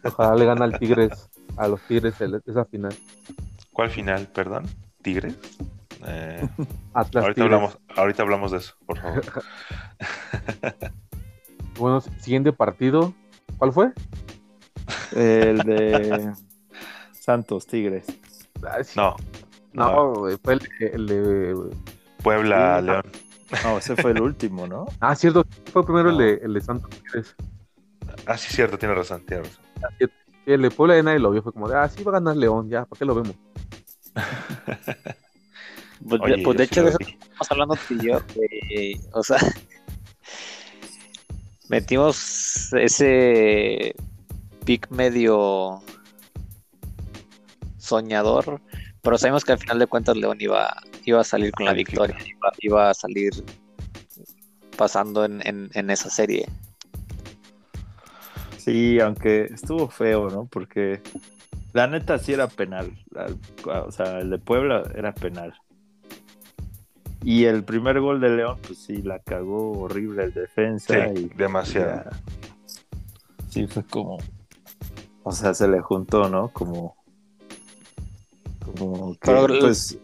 [0.03, 2.95] Ojalá le gana al Tigres, a los Tigres el- esa final.
[3.73, 4.65] ¿Cuál final, perdón?
[5.03, 5.37] ¿Tigres?
[6.07, 6.47] Eh,
[6.95, 7.55] Atlas ahorita Tigres.
[7.55, 9.23] hablamos, ahorita hablamos de eso, por favor.
[11.79, 13.13] Bueno, siguiente partido.
[13.59, 13.93] ¿Cuál fue?
[15.15, 16.33] El de
[17.27, 18.07] Santos Tigres.
[18.63, 18.93] Ah, sí.
[18.97, 19.17] No,
[19.73, 21.77] No, güey, fue el, el de.
[22.23, 22.81] Puebla.
[22.81, 23.03] León.
[23.65, 24.87] No, ese fue el último, ¿no?
[25.01, 27.35] Ah, cierto, fue primero el, de, el de Santos Tigres.
[28.27, 29.65] Ah, sí, cierto, tiene razón, tiene razón.
[29.99, 30.07] Sí,
[30.47, 31.43] el de Puebla de nadie lo vio.
[31.43, 33.35] Fue como de, ah, sí va a ganar León, ya, ¿para qué lo vemos?
[36.07, 38.21] Pues, Oye, pues, de hecho, de eso estamos hablando tú y yo.
[39.13, 39.39] o sea,
[41.71, 43.95] metimos ese
[44.67, 45.81] pick medio
[47.87, 48.61] soñador,
[49.03, 52.17] pero sabemos que al final de cuentas León iba, iba a salir con la victoria,
[52.27, 53.33] iba, iba a salir
[54.77, 56.47] pasando en, en- en esa serie.
[58.59, 60.47] Sí, aunque estuvo feo, ¿no?
[60.47, 61.01] Porque
[61.73, 62.93] la neta sí era penal.
[63.11, 63.29] La-
[63.85, 65.55] O sea, el de Puebla era penal.
[67.23, 70.95] Y el primer gol de León, pues sí, la cagó horrible el defensa.
[71.15, 72.05] Sí, y demasiado.
[72.05, 72.21] ya-
[73.49, 74.19] Sí, fue como.
[75.23, 76.49] O sea, se le juntó, ¿no?
[76.49, 76.97] Como.
[78.79, 79.19] Como que.
[79.23, 79.99] Pero el- Pues,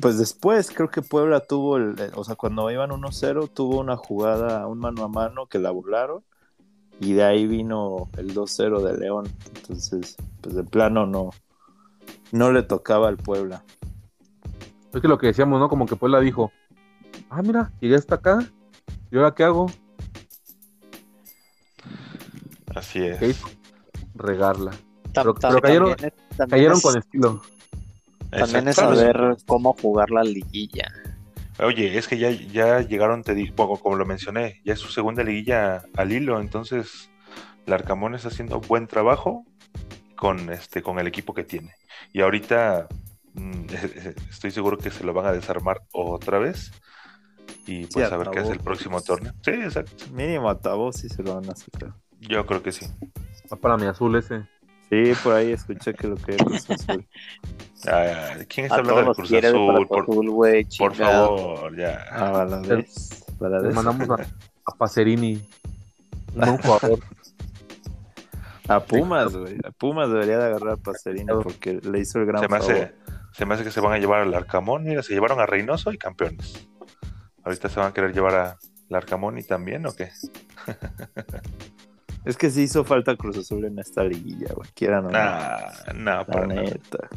[0.00, 1.96] pues después creo que Puebla tuvo el.
[2.14, 6.22] O sea, cuando iban 1-0, tuvo una jugada, un mano a mano que la volaron.
[7.00, 9.28] Y de ahí vino el 2-0 de León.
[9.56, 11.30] Entonces, pues de plano no.
[12.32, 13.62] No le tocaba al Puebla.
[14.92, 15.68] Es que lo que decíamos, ¿no?
[15.68, 16.50] Como que Puebla dijo,
[17.30, 18.38] ah, mira, llegué hasta acá,
[19.12, 19.66] ¿y ahora qué hago?
[22.74, 23.18] Así es.
[23.18, 23.46] ¿Qué hizo?
[24.14, 24.72] Regarla.
[25.12, 27.42] Tam- Pero- tam- pero cayeron- también es- también Cayeron es- con estilo.
[28.30, 30.92] También es saber cómo jugar la liguilla.
[31.60, 34.88] Oye, es que ya, ya llegaron, te digo, bueno, como lo mencioné, ya es su
[34.88, 37.10] segunda liguilla al hilo, entonces
[37.66, 39.44] el Arcamón está haciendo buen trabajo
[40.16, 41.74] con este, con el equipo que tiene.
[42.12, 42.88] Y ahorita
[43.34, 43.66] mm,
[44.30, 46.70] estoy seguro que se lo van a desarmar otra vez.
[47.66, 49.32] Y pues Sí, a ver qué hace el próximo torneo.
[49.42, 50.04] Sí, exacto.
[50.12, 51.94] Mínimo a Tabó sí se lo van a sacar.
[52.20, 52.86] Yo creo que sí.
[53.52, 54.46] Va para mi azul ese.
[54.90, 57.06] Sí, por ahí escuché que lo que Cruz Azul.
[58.48, 59.52] ¿Quién está A hablando Cruz de Azul?
[59.52, 62.04] Cruz Por, Azul, por favor, ya.
[62.10, 63.24] Ah, Valadez.
[63.40, 64.26] Le mandamos a,
[64.64, 65.46] a Pacerini.
[66.34, 66.98] Un jugador.
[68.68, 69.56] A Pumas, güey.
[69.64, 72.72] A Pumas debería de agarrar a Pacerino porque le hizo el gran Se me, favor.
[72.72, 72.94] hace,
[73.32, 74.84] se me hace que se van a llevar al Arcamón.
[74.84, 76.66] Mira, se llevaron a Reynoso y campeones.
[77.44, 78.58] Ahorita se van a querer llevar a
[78.90, 80.10] al Arcamón y también, ¿o qué?
[82.28, 84.68] Es que sí hizo falta Cruz Azul en esta liguilla, güey.
[84.74, 85.18] Quieran o no.
[85.18, 85.58] Nah,
[85.94, 86.62] nah, para, nada.
[86.62, 87.08] neta.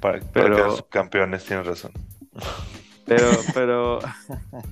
[0.00, 1.92] para, para Pero- quedar subcampeones, tienes razón.
[3.06, 3.98] Pero, pero.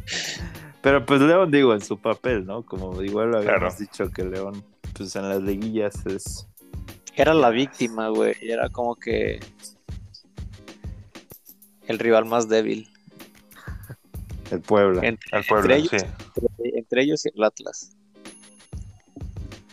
[0.83, 2.65] pero pues León, digo, en su papel, ¿no?
[2.65, 3.75] Como igual lo habíamos Claro.
[3.79, 4.65] dicho que León,
[4.97, 6.49] pues en las liguillas es.
[7.15, 8.35] Era la víctima, güey.
[8.43, 9.39] y Era como que
[11.87, 12.89] el rival más débil.
[14.51, 15.03] El Puebla.
[15.07, 15.97] Entre, Al pueblo, ellos, sí.
[15.97, 17.95] entre- entre ellos y el Atlas.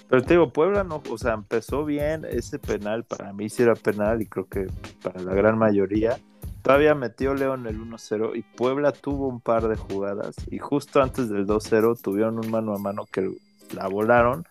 [0.07, 2.25] Pero te digo, Puebla no, o sea, empezó bien.
[2.25, 4.67] Ese penal para mí sí era penal y creo que
[5.01, 6.19] para la gran mayoría.
[6.61, 11.29] Todavía metió León el 1-0 y Puebla tuvo un par de jugadas y justo antes
[11.29, 13.35] del 2-0 tuvieron un mano a mano que
[13.73, 14.47] la volaron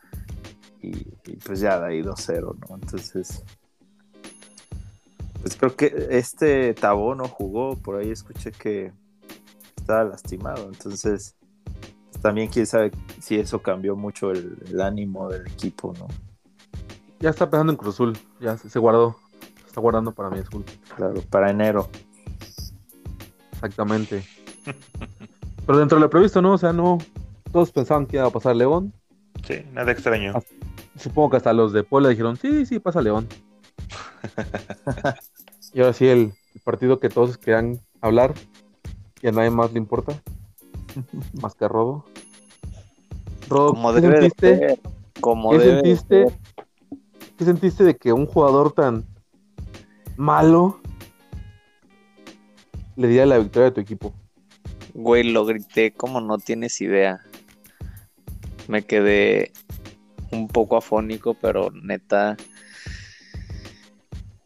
[0.80, 0.92] y,
[1.44, 2.76] pues ya de ahí 2-0, ¿no?
[2.76, 3.42] Entonces,
[5.40, 8.92] pues creo que este Tabó no jugó, por ahí escuché que
[9.76, 11.34] estaba lastimado, entonces
[12.24, 16.08] también quién sabe si eso cambió mucho el, el ánimo del equipo, ¿no?
[17.20, 18.18] Ya está pensando en Cruz Azul.
[18.40, 19.18] Ya se, se guardó.
[19.60, 20.64] Se está guardando para mi azul.
[20.96, 21.90] Claro, para enero.
[23.52, 24.24] Exactamente.
[25.66, 26.54] Pero dentro de lo previsto, ¿no?
[26.54, 26.96] O sea, no.
[27.52, 28.94] Todos pensaban que iba a pasar León.
[29.46, 30.32] Sí, nada extraño.
[30.98, 33.28] Supongo que hasta los de Puebla dijeron, sí, sí, pasa León.
[35.74, 38.32] y ahora sí, el, el partido que todos querían hablar
[39.20, 40.18] y a nadie más le importa.
[41.42, 42.06] más que a Rodo.
[43.48, 44.58] Rodo, Como ¿qué debe de sentiste?
[44.58, 44.80] ser.
[45.20, 46.24] Como ¿Qué debe de sentiste?
[46.28, 46.38] ser.
[47.36, 49.04] ¿Qué sentiste de que un jugador tan
[50.16, 50.80] malo
[52.96, 54.12] le diera la victoria a tu equipo?
[54.94, 57.20] Güey, lo grité como no tienes idea.
[58.68, 59.52] Me quedé
[60.30, 62.36] un poco afónico, pero neta.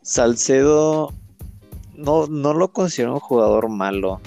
[0.02, 1.12] Salcedo
[1.94, 4.20] no, no lo considero un jugador malo.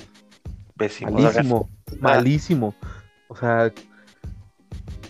[0.78, 1.12] Pésimo.
[1.12, 2.76] Malísimo, malísimo.
[3.28, 3.74] O sea,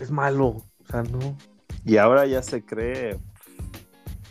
[0.01, 0.47] es malo.
[0.47, 1.37] O sea, no.
[1.85, 3.17] Y ahora ya se cree.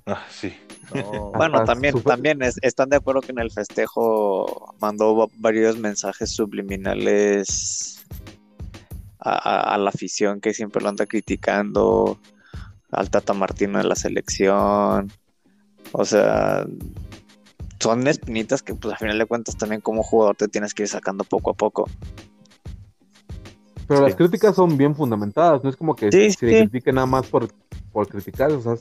[0.06, 0.52] Ah, sí.
[0.94, 5.26] no, Bueno, también, super- también es- están de acuerdo que en el festejo mandó va-
[5.38, 8.04] varios mensajes subliminales
[9.18, 12.18] a, a- a la afición que siempre lo anda criticando,
[12.90, 15.12] al Tata Martino de la selección.
[15.92, 16.66] O sea,
[17.80, 20.88] son espinitas que pues a final de cuentas también como jugador te tienes que ir
[20.88, 21.88] sacando poco a poco.
[23.90, 24.18] Pero las Sí.
[24.18, 26.59] críticas son bien fundamentadas, no es como que Sí, se le sí.
[26.68, 27.48] critique nada más por,
[27.90, 28.81] por criticar, o sea, es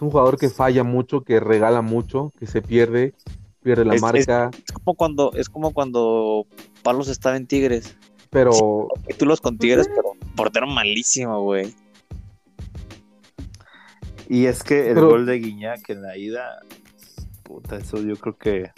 [0.00, 3.12] un jugador que falla mucho, que regala mucho, que se pierde,
[3.62, 6.46] pierde la Es- marca, Es como cuando, es como cuando
[6.82, 7.98] Palos estaba en Tigres.
[8.30, 11.74] pero Títulos con Tigres, pero portero malísimo, güey.
[14.28, 16.60] Y es que el Pero- gol de Guiñac en la ida,
[17.42, 18.70] puta, eso yo creo que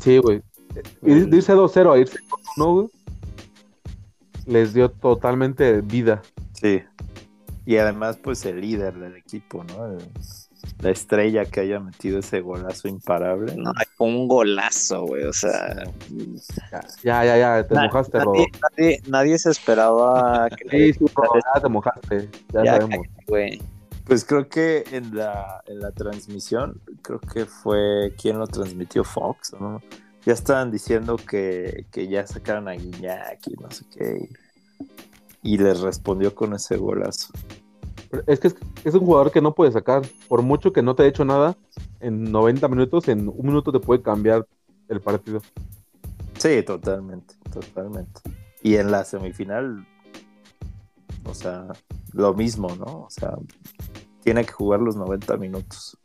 [0.00, 0.42] sí, güey.
[1.00, 2.18] De irse 2-0 a irse
[2.58, 2.88] 1, güey,
[4.46, 6.22] les dio totalmente vida.
[6.52, 6.82] sí.
[7.68, 9.86] Y además, pues el líder del equipo, ¿no?
[9.86, 9.98] El-
[10.80, 13.56] la estrella que haya metido ese golazo imparable.
[13.56, 15.24] No, fue un golazo, güey.
[15.24, 15.84] O sea,
[17.02, 21.00] Ya, ya, ya, te na- mojaste, nadie, nadie, nadie se esperaba que Sí,
[21.54, 23.06] ya te mojaste, ya, Ya, sabemos.
[23.26, 23.60] güey.
[24.04, 29.54] Pues creo que en la, en la transmisión, creo que fue quien lo transmitió Fox,
[29.60, 29.82] ¿no?
[30.26, 34.28] Ya estaban diciendo que, que ya sacaron a Guiñac y no sé qué.
[35.42, 37.32] Y, y les respondió con ese golazo.
[38.26, 40.02] Es que es, es un jugador que no puede sacar.
[40.28, 41.56] Por mucho que no te haya hecho nada,
[42.00, 44.46] en 90 minutos, en un minuto te puede cambiar
[44.88, 45.40] el partido.
[46.38, 48.20] Sí, totalmente, totalmente.
[48.62, 49.86] Y en la semifinal,
[51.24, 51.68] o sea,
[52.12, 53.04] lo mismo, ¿no?
[53.04, 53.36] O sea,
[54.24, 55.96] tiene que jugar los 90 minutos.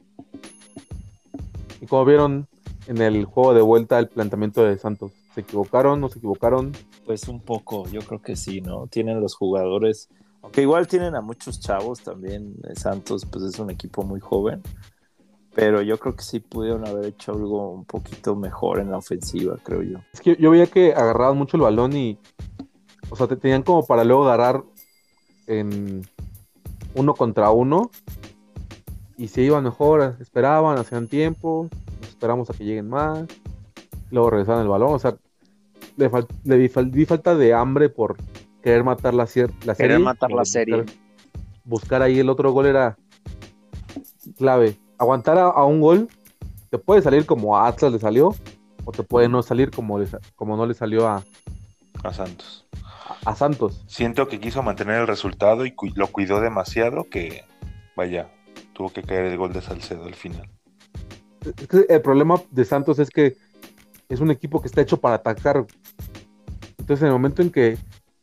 [1.81, 2.47] Y como vieron
[2.87, 5.11] en el juego de vuelta, el planteamiento de Santos.
[5.33, 6.01] ¿Se equivocaron?
[6.01, 6.73] ¿No se equivocaron?
[7.05, 8.87] Pues un poco, yo creo que sí, ¿no?
[8.87, 10.09] Tienen los jugadores,
[10.41, 12.55] aunque igual tienen a muchos chavos también.
[12.67, 14.61] eh, Santos, pues es un equipo muy joven,
[15.53, 19.57] pero yo creo que sí pudieron haber hecho algo un poquito mejor en la ofensiva,
[19.63, 19.99] creo yo.
[20.13, 22.17] Es que yo veía que agarraban mucho el balón y.
[23.09, 24.63] O sea, te tenían como para luego agarrar
[25.47, 26.01] en
[26.95, 27.91] uno contra uno.
[29.17, 31.69] Y se iban mejor, esperaban, hacían tiempo,
[32.21, 33.25] esperamos a que lleguen más.
[34.11, 34.93] Luego regresaban el balón.
[34.93, 35.15] O sea,
[35.97, 38.15] le, fal- le vi, fal- vi falta de hambre por
[38.61, 39.93] querer matar la, cier- la serie.
[39.95, 40.85] Querer matar la buscar- serie.
[41.65, 42.95] Buscar ahí el otro gol era
[44.37, 44.77] clave.
[44.99, 46.09] Aguantar a, a un gol,
[46.69, 48.35] te puede salir como a Atlas le salió,
[48.85, 51.23] o te puede no salir como, le sa- como no le salió a,
[52.03, 52.67] a Santos.
[53.25, 53.83] a Santos.
[53.87, 57.45] Siento que quiso mantener el resultado y cu- lo cuidó demasiado que,
[57.95, 58.29] vaya,
[58.73, 60.47] tuvo que caer el gol de Salcedo al final.
[61.45, 63.37] Es que el problema de Santos es que
[64.09, 65.65] es un equipo que está hecho para atacar.
[66.77, 67.77] Entonces, en el momento en que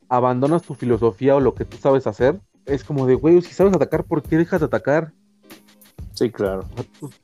[0.09, 3.75] abandonas tu filosofía o lo que tú sabes hacer, es como de, güey, si sabes
[3.75, 5.13] atacar, ¿por qué dejas de atacar?
[6.13, 6.65] Sí, claro.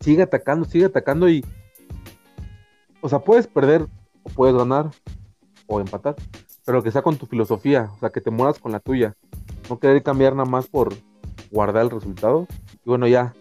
[0.01, 1.45] Sigue atacando, sigue atacando y.
[3.01, 3.87] O sea, puedes perder
[4.23, 4.91] o puedes ganar
[5.67, 6.17] o empatar,
[6.65, 9.17] pero que sea con tu filosofía, o sea, que te mueras con la tuya.
[9.69, 10.95] No querer cambiar nada más por
[11.51, 12.47] guardar el resultado.
[12.85, 13.35] Y bueno, ya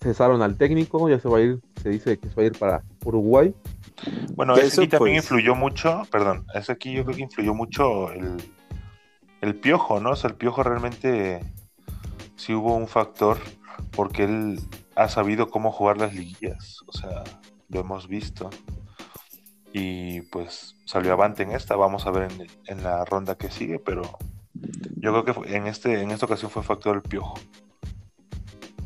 [0.00, 2.58] cesaron al técnico, ya se va a ir, se dice que se va a ir
[2.58, 3.54] para Uruguay.
[4.34, 5.24] Bueno, Eso, aquí también pues.
[5.24, 8.42] influyó mucho, perdón, eso aquí yo creo que influyó mucho el,
[9.42, 10.12] el piojo, ¿no?
[10.12, 11.44] O sea, el piojo realmente
[12.36, 13.36] sí hubo un factor
[13.94, 14.60] porque él
[14.96, 17.22] ha sabido cómo jugar las liguillas, o sea,
[17.68, 18.48] lo hemos visto.
[19.74, 23.78] Y pues salió avante en esta, vamos a ver en, en la ronda que sigue,
[23.78, 24.18] pero
[24.96, 27.34] yo creo que en, este, en esta ocasión fue factor el piojo.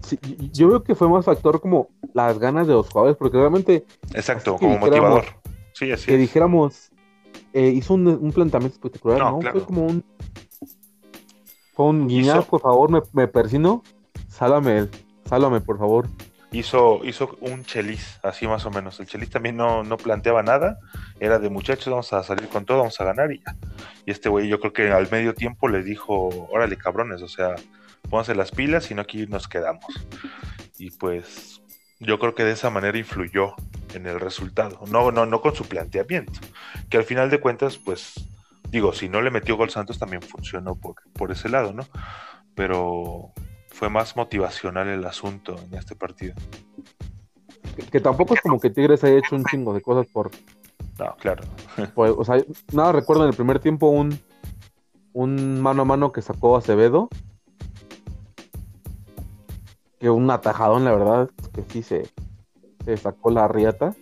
[0.09, 0.19] Sí,
[0.53, 4.57] yo veo que fue más factor como las ganas de los jugadores, porque realmente Exacto,
[4.57, 5.25] como motivador.
[5.73, 6.21] Sí, así que es.
[6.21, 6.91] dijéramos,
[7.53, 9.39] eh, hizo un, un planteamiento espectacular, No, ¿no?
[9.39, 9.59] claro.
[9.59, 10.05] Fue como un.
[11.75, 13.83] Fue un guiñazo, por favor, me, me persino.
[14.29, 14.89] Sálvame,
[15.25, 16.09] sálvame, por favor.
[16.51, 18.99] hizo, hizo un chelis, así más o menos.
[19.01, 20.79] El chelis también no, no planteaba nada,
[21.21, 23.57] era de muchachos, vamos a salir con todo, vamos a ganar y ya.
[24.07, 27.55] Y este güey yo creo que al medio tiempo les dijo, órale cabrones, o sea,
[28.11, 29.85] pónganse las pilas y no aquí nos quedamos.
[30.79, 31.63] Y pues
[32.01, 33.55] yo creo que de esa manera influyó
[33.95, 36.33] en el resultado, no, no, no con su planteamiento,
[36.89, 38.15] que al final de cuentas, pues
[38.71, 41.85] digo, si no le metió gol Santos también funcionó por, por ese lado, ¿no?
[42.55, 43.33] Pero
[43.71, 46.35] fue más motivacional el asunto en este partido.
[47.77, 50.31] Que, que tampoco es como que Tigres haya hecho un chingo de cosas por.
[50.99, 51.45] No, claro.
[51.95, 52.43] por- o sea,
[52.73, 54.19] nada recuerdo en el primer tiempo un.
[55.15, 57.09] Un mano a mano que sacó Acevedo.
[59.99, 62.09] Que un atajadón, la verdad, que sí se,
[62.85, 63.95] se sacó la riata.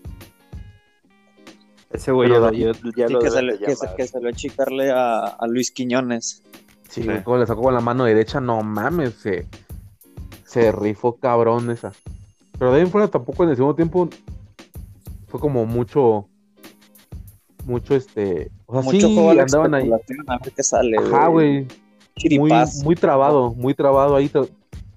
[1.91, 5.47] Ese güey ya, David- ya Sí, lo que, salió, que, salió a chicarle a, a
[5.47, 6.43] Luis Quiñones.
[6.91, 9.47] Sí, como le sacó con la mano derecha, no mames, se,
[10.45, 11.93] se rifó cabrón esa.
[12.59, 14.09] Pero de ahí en fuera tampoco en el segundo tiempo
[15.29, 16.29] fue como mucho,
[17.65, 19.91] mucho este, o sea, Mucho sí juego andaban ahí,
[20.27, 20.97] A ver qué sale.
[20.99, 21.67] ajá, güey,
[22.39, 24.31] muy, muy trabado, muy trabado ahí,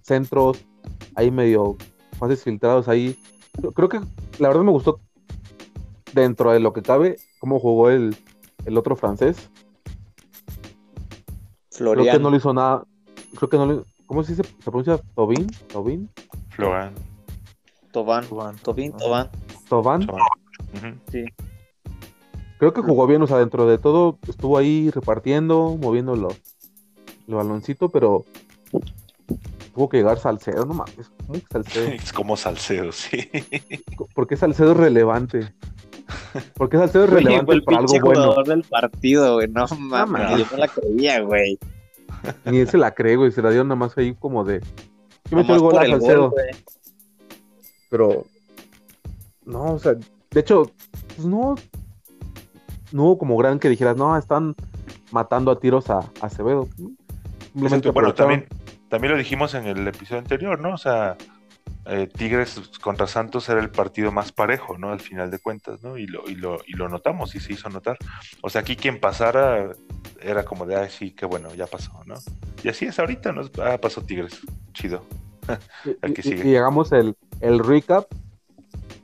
[0.01, 0.57] centros,
[1.19, 1.77] ahí medio
[2.17, 3.17] pases filtrados ahí.
[3.75, 3.99] Creo que
[4.39, 4.99] la verdad me gustó
[6.13, 8.15] dentro de lo que cabe cómo jugó el,
[8.65, 9.49] el otro francés.
[11.77, 12.21] Creo que Florian.
[12.21, 12.84] no le hizo nada.
[13.36, 13.84] Creo que no le.
[14.05, 14.43] ¿Cómo se dice?
[14.43, 15.47] ¿Se pronuncia Tobin?
[15.71, 16.10] ¿Tobin?
[16.49, 16.93] Florian.
[17.91, 18.25] Tobán.
[18.62, 18.97] Tobín, Ajá.
[18.99, 19.29] Tobán.
[19.69, 20.03] ¿Toban?
[20.03, 21.25] Ujú.
[22.58, 27.89] Creo que jugó bien, o sea, dentro de todo estuvo ahí repartiendo, moviendo el baloncito,
[27.89, 28.25] pero
[29.73, 31.12] tuvo que llegar Salcedo, no mames.
[31.25, 31.88] ¿Cómo que Salcedo?
[31.93, 33.29] Es como Salcedo, sí.
[34.13, 35.53] ¿Por qué Salcedo es relevante?
[36.55, 38.21] ¿Por qué Salcedo es relevante el para algo bueno?
[38.23, 39.47] jugador del partido, güey.
[39.47, 40.39] No mames, mames.
[40.39, 41.60] yo no la creía, güey.
[42.45, 43.32] Ni él se la cree, güey.
[43.32, 44.62] Se la dio nada más ahí como de.
[45.29, 46.32] Yo metí el gol a Salcedo.
[46.32, 46.41] gol,
[47.89, 48.25] pero.
[49.45, 50.71] No, o sea, de hecho,
[51.15, 51.55] pues no.
[52.91, 54.55] No hubo como gran que dijeras, no, están
[55.12, 56.67] matando a tiros a, a Acevedo.
[57.53, 58.47] Bueno, también,
[58.89, 60.73] también lo dijimos en el episodio anterior, ¿no?
[60.73, 61.15] O sea,
[61.86, 64.91] eh, Tigres contra Santos era el partido más parejo, ¿no?
[64.91, 65.97] Al final de cuentas, ¿no?
[65.97, 67.97] Y lo, y lo, y lo notamos y se hizo notar.
[68.41, 69.71] O sea, aquí quien pasara
[70.21, 72.15] era como de, ay, sí, qué bueno, ya pasó, ¿no?
[72.63, 73.41] Y así es ahorita, ¿no?
[73.63, 74.39] Ah, pasó Tigres,
[74.73, 75.04] chido.
[75.86, 76.47] Y, y- sigue.
[76.47, 78.06] y llegamos el, el recap.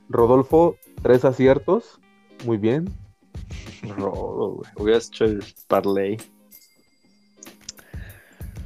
[0.08, 2.00] Rodolfo, tres aciertos.
[2.44, 2.88] Muy bien.
[3.96, 4.70] Rodo, güey.
[4.76, 6.16] Hubieras hecho el parlay.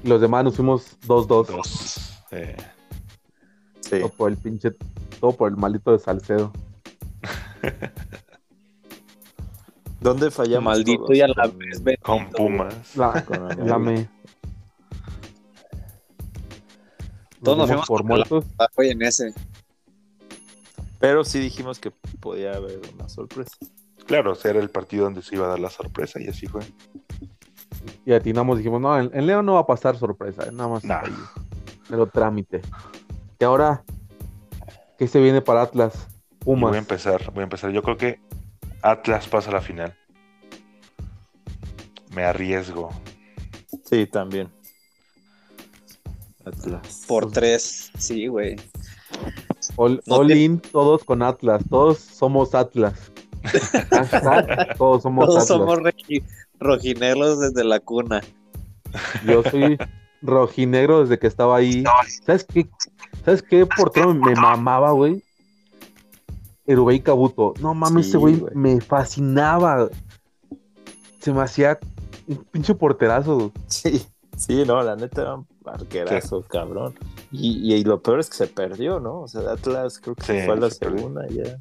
[0.05, 1.47] Los demás nos fuimos 2-2.
[1.47, 2.23] Dos.
[2.31, 2.57] eh,
[3.81, 3.99] Sí.
[4.01, 4.71] Todo por el pinche.
[5.21, 6.53] Todo por el maldito de Salcedo.
[10.01, 10.65] ¿Dónde fallamos?
[10.65, 11.17] Maldito todos?
[11.17, 12.97] y a la Con- vez, bendito, con Pumas.
[12.97, 13.65] La, con América.
[13.65, 14.09] la me.
[17.43, 18.45] Todos nos fuimos por con la- muertos.
[18.59, 19.35] Ah, en ese.
[20.99, 23.57] Pero sí dijimos que podía haber una sorpresa.
[24.07, 26.47] Claro, o sea, era el partido donde se iba a dar la sorpresa y así
[26.47, 26.63] fue.
[28.05, 30.85] Y atinamos, dijimos, no, en, en León no va a pasar sorpresa, eh, nada más
[30.85, 31.01] Nah.
[31.01, 31.13] ahí,
[31.89, 32.61] mero trámite.
[33.39, 33.83] Y ahora,
[34.99, 35.95] ¿qué se viene para Atlas?
[36.43, 36.75] Y voy Pumas.
[36.75, 37.71] a empezar, voy a empezar.
[37.71, 38.21] Yo creo que
[38.83, 39.97] Atlas pasa a la final.
[42.15, 42.91] Me arriesgo.
[43.85, 44.49] Sí, también.
[46.45, 47.05] Atlas.
[47.07, 47.91] Por tres.
[47.99, 48.57] Sí, güey.
[49.77, 53.13] All, No all te- in, todos con Atlas, todos somos Atlas.
[54.77, 55.47] Todos somos Todos Atlas.
[55.47, 55.79] somos
[56.61, 58.21] rojinegros desde la cuna.
[59.27, 59.79] Yo soy
[60.23, 61.85] rojinegro desde que estaba ahí.
[62.25, 62.69] ¿Sabes qué?
[63.25, 65.23] ¿Sabes qué portero me mamaba, güey?
[66.67, 67.55] Erubey Cabuto.
[67.61, 69.89] No mames, Sí, ese güey me fascinaba.
[71.21, 71.79] Se me hacía
[72.27, 73.53] un pinche porterazo.
[73.67, 76.95] Sí, sí, no, la neta era un arquerazo, cabrón.
[77.33, 79.21] Y, y lo peor es que se perdió, ¿no?
[79.23, 80.99] O sea, Atlas creo que se Sí, fue a la se perdió.
[80.99, 81.57] segunda ya.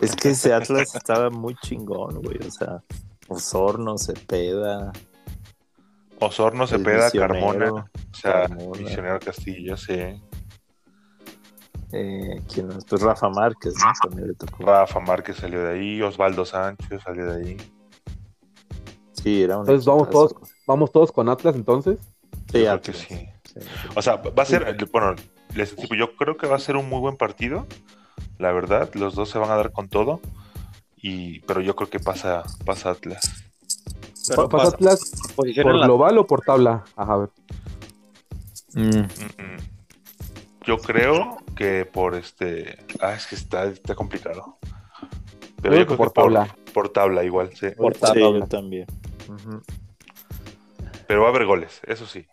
[0.00, 2.38] Es que ese Atlas estaba muy chingón, güey.
[2.46, 2.82] O sea,
[3.28, 4.92] Osorno, Cepeda,
[6.20, 7.72] Osorno, Cepeda, Misionero, Carmona.
[7.72, 8.80] O sea, Carmona.
[8.80, 10.22] Misionero Castillo, sí.
[11.92, 12.84] eh, ¿quién más?
[12.84, 13.92] Pues Rafa Márquez, ¿no?
[14.02, 14.64] También le tocó.
[14.64, 16.02] Rafa Márquez salió de ahí.
[16.02, 17.56] Osvaldo Sánchez salió de ahí.
[19.12, 20.34] Sí, era un Entonces, vamos todos.
[20.66, 21.98] Vamos todos con Atlas entonces.
[22.50, 22.80] Sí, Atlas.
[22.80, 23.28] que sí.
[23.44, 23.88] Sí, sí.
[23.94, 25.14] O sea, va a ser, bueno,
[25.54, 27.66] les yo creo que va a ser un muy buen partido.
[28.38, 30.20] La verdad, los dos se van a dar con todo.
[30.96, 33.44] Y, pero yo creo que pasa, pasa Atlas.
[34.28, 36.84] Pero ¿Pasa pasa- Atlas por en la- global o por tabla?
[36.96, 37.28] Ajá, a ver.
[38.74, 39.06] Mm,
[40.66, 42.78] Yo creo que por este.
[43.00, 44.58] Ah, es que está, está complicado.
[45.62, 46.56] Pero Creo yo que creo por que por tabla.
[46.74, 47.68] Por tabla, igual, sí.
[47.76, 48.20] Por sí, tabla.
[48.40, 48.86] yo también.
[51.06, 52.26] Pero va a haber goles, eso sí.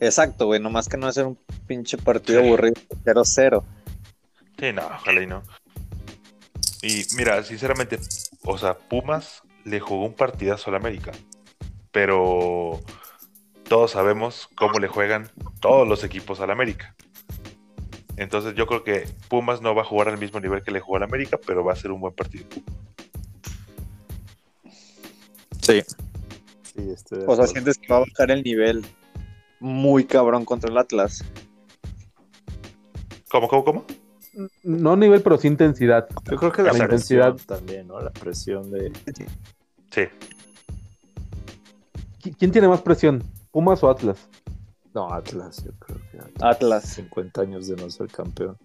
[0.00, 0.60] Exacto, güey.
[0.60, 2.46] Nomás que no va a ser un pinche partido Sí.
[2.46, 2.74] aburrido.
[3.04, 3.64] 0-0.
[4.58, 5.42] Sí, no, ojalá y no.
[6.82, 7.98] Y mira, sinceramente,
[8.44, 11.12] o sea, Pumas le jugó un partidazo al América.
[11.92, 12.80] Pero
[13.68, 16.94] todos sabemos cómo le juegan todos los equipos al América.
[18.16, 20.96] Entonces yo creo que Pumas no va a jugar al mismo nivel que le jugó
[20.96, 22.46] al América, pero va a ser un buen partido.
[25.62, 25.82] Sí.
[26.62, 28.84] Sí, estoy de O sea, sientes que va a bajar el nivel
[29.60, 31.24] muy cabrón contra el Atlas.
[33.30, 33.86] ¿Cómo, cómo, cómo?
[34.62, 36.08] No nivel, pero sí intensidad.
[36.30, 38.00] Yo creo que la presión también, ¿no?
[38.00, 38.92] La presión de.
[39.90, 40.04] Sí.
[42.22, 43.22] ¿Qui- ¿Quién tiene más presión?
[43.50, 44.28] ¿Pumas o Atlas?
[44.94, 46.56] No, Atlas, yo creo que Atlas.
[46.56, 46.84] Atlas.
[46.84, 48.56] 50 años de no ser campeón.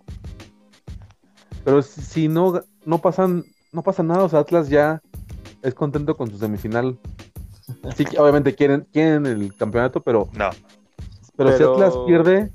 [1.63, 3.43] Pero si, si no, no pasan,
[3.73, 5.01] no pasa nada, o sea, Atlas ya
[5.61, 6.97] es contento con su semifinal.
[7.95, 10.49] Sí, que obviamente quieren, quieren el campeonato, pero, No.
[11.35, 12.51] pero, si Atlas pierde,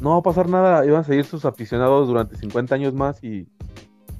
[0.00, 0.84] no va a pasar nada.
[0.84, 3.46] Iban a seguir sus aficionados durante 50 años más y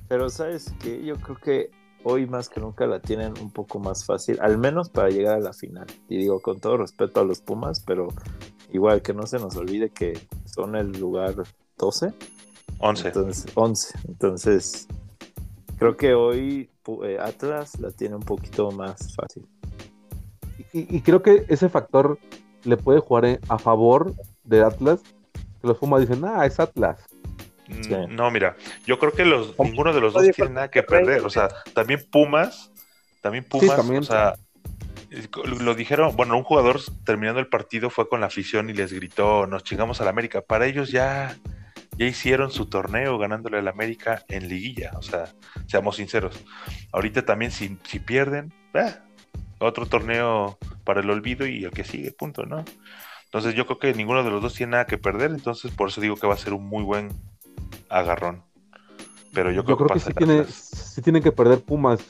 [0.09, 1.71] Pero sabes que yo creo que
[2.05, 5.41] hoy más que nunca la tienen un poco más fácil, al menos para llegar a
[5.41, 5.87] la final.
[6.09, 8.09] Y digo, con todo respeto a los Pumas, pero
[8.73, 11.35] igual que no se nos olvide que son el lugar
[11.79, 12.13] 12,
[12.79, 13.09] 11.
[13.09, 13.99] entonces 11.
[14.09, 14.89] Entonces,
[15.79, 16.71] creo que hoy
[17.05, 19.47] eh, Atlas la tiene un poquito más fácil.
[20.73, 22.19] Y, y creo que ese factor
[22.65, 24.15] le puede jugar eh, a favor
[24.45, 25.01] de Atlas,
[25.63, 26.99] los Pumas dicen, ah, es Atlas.
[27.69, 27.95] Mm, Sí.
[28.09, 31.25] No, mira, yo creo que los, ninguno de los dos Oye, tiene nada que perder.
[31.25, 32.73] O sea, también Pumas,
[33.21, 34.01] también Pumas, también.
[34.01, 34.35] o sea,
[35.45, 39.47] lo dijeron, bueno, un jugador terminando el partido fue con la afición y les gritó,
[39.47, 40.41] nos chingamos al América.
[40.41, 41.37] Para ellos ya,
[41.97, 44.93] ya hicieron su torneo ganándole al América en liguilla.
[44.97, 45.33] O sea,
[45.67, 46.41] seamos sinceros.
[46.93, 48.95] Ahorita también si, si pierden, eh,
[49.59, 52.65] otro torneo para el olvido y el que sigue, punto, ¿no?
[53.31, 56.01] Entonces yo creo que ninguno de los dos tiene nada que perder, entonces por eso
[56.01, 57.11] digo que va a ser un muy buen
[57.89, 58.43] agarrón.
[59.33, 62.01] Pero yo Yo creo, creo que, que sí tiene, sí tiene que perder Pumas.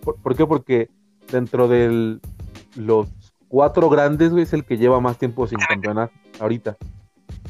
[0.00, 0.46] ¿Por, por qué?
[0.46, 0.90] Porque
[1.32, 2.20] dentro de
[2.76, 3.08] los
[3.48, 6.76] cuatro grandes, güey, es el que lleva más tiempo sin campeonar ahorita.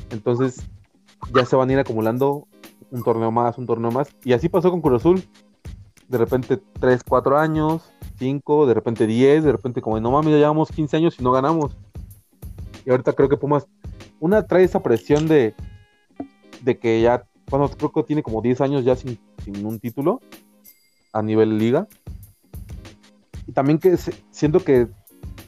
[0.08, 0.66] Entonces,
[1.34, 2.48] ya se van a ir acumulando
[2.90, 4.16] un torneo más, un torneo más.
[4.24, 5.22] Y así pasó con Cruz Azul.
[6.08, 10.38] De repente, tres, cuatro años, cinco, de repente diez, de repente como, no mames, ya
[10.38, 11.76] llevamos 15 años y no ganamos.
[12.86, 13.66] Y ahorita creo que Pumas,
[14.20, 15.54] una trae esa presión de,
[16.62, 20.20] de que ya, bueno, creo que tiene como 10 años ya sin, sin un título
[21.12, 21.86] a nivel liga.
[23.46, 24.88] Y también que se- siento que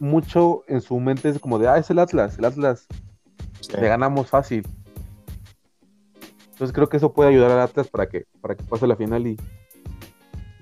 [0.00, 2.86] mucho en su mente es como de, ah, es el Atlas, el Atlas,
[3.60, 3.72] Sí.
[3.80, 4.66] le ganamos fácil.
[6.52, 9.26] Entonces creo que eso puede ayudar al Atlas para que, para que pase la final
[9.26, 9.36] y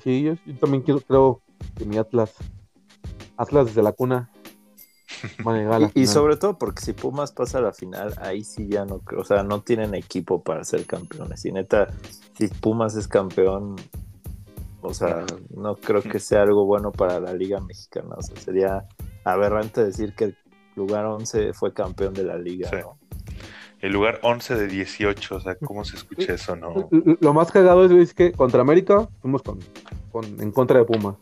[0.02, 1.40] sí, yo, yo también quiero, creo
[1.76, 2.34] que mi Atlas,
[3.36, 4.30] Atlas desde la cuna,
[5.94, 9.20] Y, sobre todo porque si Pumas pasa a la final, ahí sí ya no creo,
[9.20, 11.44] o sea, no tienen equipo para ser campeones.
[11.44, 11.88] Y neta,
[12.38, 13.76] si Pumas es campeón,
[14.82, 15.24] o sea,
[15.56, 18.14] no creo que sea algo bueno para la Liga Mexicana.
[18.16, 18.84] O sea, sería
[19.24, 20.36] aberrante decir que el
[20.76, 22.76] lugar 11 fue campeón de la liga, Sí.
[22.80, 22.98] ¿no?
[23.80, 26.56] El lugar 11 de 18, o sea, ¿cómo se escucha eso?
[26.56, 26.88] No.
[27.20, 29.58] Lo más cagado es, es que contra América fuimos con,
[30.10, 31.16] con- en contra de Pumas.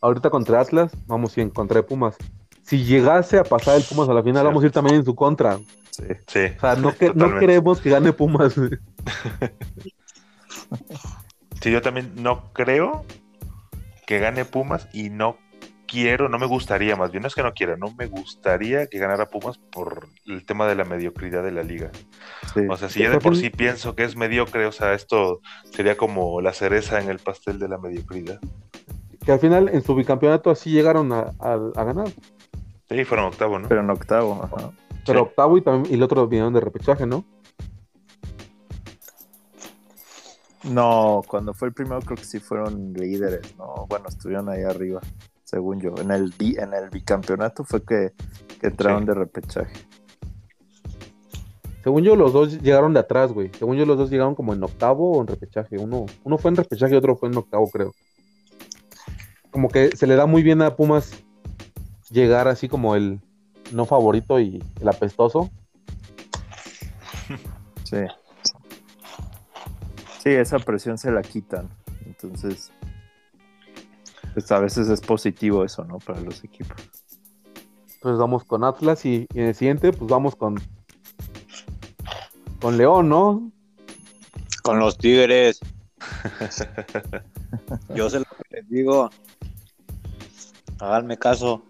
[0.00, 2.16] Ahorita contra Atlas vamos en contra de Pumas.
[2.62, 4.46] Si llegase a pasar el Pumas a la final, Sí.
[4.46, 5.56] vamos a ir también en su contra.
[5.56, 6.04] O Sí.
[6.26, 8.54] Sí, sea, no, que, no queremos que gane Pumas.
[11.60, 13.04] sí, yo también no creo
[14.06, 15.36] que gane Pumas y no
[15.86, 18.98] quiero, no me gustaría más bien, no es que no quiera, no me gustaría que
[18.98, 21.90] ganara Pumas por el tema de la mediocridad de la liga.
[22.54, 22.60] Sí.
[22.70, 25.40] O sea, si ya de por sí pienso que es mediocre, o sea, esto
[25.70, 28.40] sería como la cereza en el pastel de la mediocridad.
[29.24, 32.08] Que al final en su bicampeonato así llegaron a, a- a ganar.
[32.92, 33.68] Sí, fueron octavo, ¿no?
[33.68, 34.70] Pero en octavo, ajá.
[35.06, 35.24] Pero Sí.
[35.26, 37.24] octavo y, también, y el otro vinieron de repechaje, ¿no?
[40.64, 45.00] No, cuando fue el primero creo que sí fueron líderes, no, bueno, estuvieron ahí arriba,
[45.42, 45.92] según yo.
[46.00, 48.12] En el bi- en el bicampeonato fue que,
[48.60, 49.06] que entraron Sí.
[49.08, 49.72] de repechaje.
[51.82, 53.50] Según yo, los dos llegaron de atrás, güey.
[53.58, 55.76] Según yo, los dos llegaron como en octavo o en repechaje.
[55.78, 57.92] Uno, uno fue en repechaje y otro fue en octavo, creo.
[59.50, 61.24] Como que se le da muy bien a Pumas
[62.12, 63.20] llegar así como el
[63.72, 65.50] no favorito y el apestoso.
[67.84, 67.98] Sí.
[70.22, 71.68] Sí, esa presión se la quitan.
[72.06, 72.70] Entonces,
[74.34, 75.98] pues a veces es positivo eso, ¿no?
[75.98, 76.76] Para los equipos.
[77.94, 80.56] Entonces vamos con Atlas y, y en el siguiente, pues vamos con
[82.62, 83.50] con León, ¿no?
[84.62, 85.58] Con los Tigres.
[87.94, 89.10] Yo sé lo que les digo.
[90.78, 91.64] Háganme caso.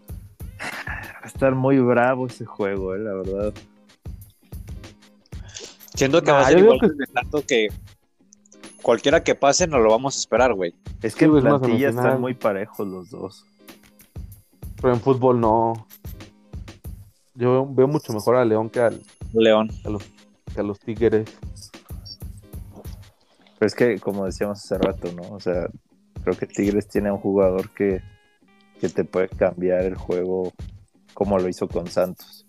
[1.22, 3.54] Va a estar muy bravo ese juego, eh, la verdad.
[5.94, 7.68] Siento que Nah, va a ser yo digo igual de tanto que
[8.82, 10.74] cualquiera que pase no lo vamos a esperar, güey.
[11.00, 13.46] Es Sí, que en es una plantilla están muy parejos los dos.
[14.80, 15.86] Pero en fútbol no.
[17.34, 19.00] Yo veo mucho mejor a León que, al-
[19.32, 19.70] León.
[20.52, 21.28] que a los Tigres.
[23.58, 25.22] Pero es que, como decíamos hace rato, ¿no?
[25.34, 25.68] O sea,
[26.24, 28.02] creo que Tigres tiene un jugador que,
[28.80, 30.52] que te puede cambiar el juego
[31.22, 32.48] como lo hizo con Santos.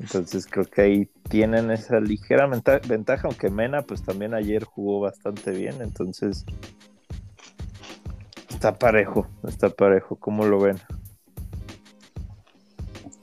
[0.00, 4.98] Entonces creo que ahí tienen esa ligera venta- ventaja, aunque Mena pues también ayer jugó
[4.98, 6.44] bastante bien, entonces
[8.48, 10.76] está parejo, está parejo, ¿cómo lo ven?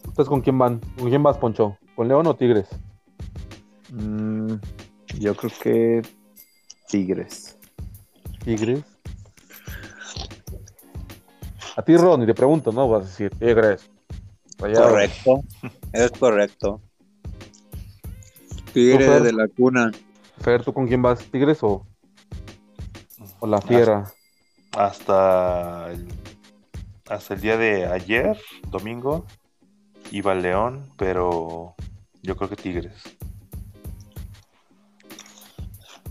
[0.08, 0.80] ¿Ustedes con quién van?
[0.98, 1.78] ¿Con quién vas, Poncho?
[1.94, 2.70] ¿Con León o Tigres?
[3.92, 4.54] Mm,
[5.20, 6.02] yo creo que
[6.88, 7.58] Tigres.
[8.46, 8.86] Tigres.
[11.76, 12.88] A ti, Ron, y te pregunto, ¿no?
[12.88, 13.90] Vas a decir Tigres.
[14.60, 14.90] Rayados.
[14.90, 15.44] Correcto.
[15.94, 16.82] Es correcto.
[18.74, 19.24] Tigre Fer.
[19.24, 19.92] de la cuna.
[20.42, 21.20] Fer, ¿tú con quién vas?
[21.26, 21.86] ¿Tigres o,
[23.40, 24.12] o la Fiera?
[24.78, 26.08] Hasta el,
[27.10, 28.38] hasta el día de ayer,
[28.70, 29.26] domingo,
[30.12, 31.76] iba León, pero
[32.22, 33.02] yo creo que Tigres.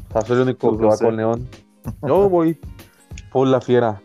[0.09, 1.49] O sea, soy el único Pues que va con León.
[2.03, 2.59] Yo voy
[3.31, 4.01] por la Fiera.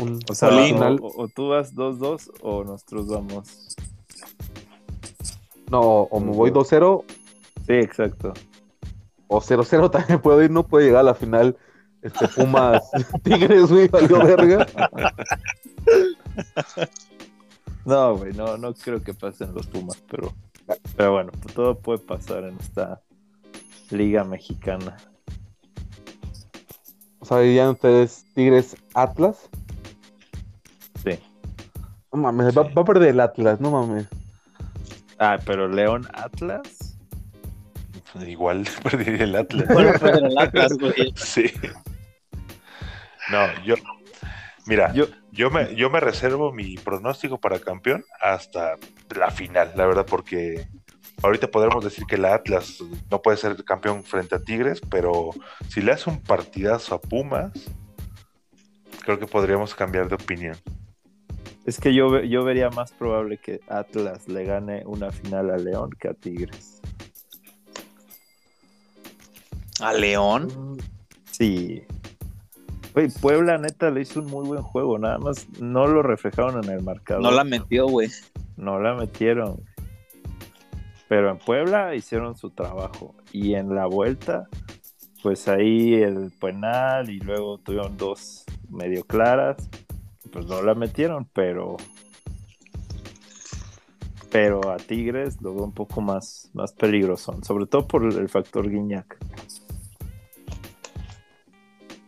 [0.00, 3.76] Un O sea, o, o tú vas 2-2 o nosotros vamos.
[5.70, 7.04] No, o me voy 2-0
[7.66, 8.32] Sí, exacto.
[9.28, 11.56] o 0-0 también puedo ir, no puede llegar a la final.
[12.02, 12.82] Este Pumas
[13.22, 14.66] Tigres, güey, valió verga.
[17.84, 20.32] No, güey, no, no creo que pasen los Pumas, pero,
[20.96, 23.00] pero bueno, todo puede pasar en esta
[23.90, 24.96] liga mexicana.
[27.20, 29.48] O sea, dirían ustedes Tigres Atlas.
[32.12, 34.06] No mames, va, va a perder el Atlas, no mames.
[35.18, 36.96] Ah, pero León Atlas.
[38.26, 39.68] Igual perdería el Atlas.
[39.68, 41.12] Bueno, pues, en el Atlas, güey.
[41.16, 41.52] Sí.
[43.30, 43.74] No, yo.
[44.66, 48.76] Mira, Yo, yo me, yo me reservo mi pronóstico para campeón hasta
[49.14, 50.66] la final, la verdad, porque
[51.22, 52.78] ahorita podremos decir que la Atlas
[53.10, 55.30] no puede ser campeón frente a Tigres, pero
[55.68, 57.52] si le hace un partidazo a Pumas,
[59.02, 60.56] creo que podríamos cambiar de opinión.
[61.66, 65.90] Es que yo, yo vería más probable que Atlas le gane una final a León
[65.98, 66.80] que a Tigres.
[69.80, 70.78] ¿A León?
[71.30, 71.82] Sí.
[72.92, 76.70] Güey, Puebla neta le hizo un muy buen juego, nada más no lo reflejaron en
[76.70, 77.22] el marcador.
[77.22, 78.08] No la metió, güey.
[78.56, 79.62] No la metieron.
[81.08, 83.14] Pero en Puebla hicieron su trabajo.
[83.32, 84.48] Y en la vuelta,
[85.22, 89.68] pues ahí el penal y luego tuvieron dos medio claras.
[90.32, 91.76] Pues no la metieron, pero.
[94.30, 97.36] Pero a Tigres lo veo un poco más, más peligroso.
[97.42, 99.18] Sobre todo por el factor Guiñac.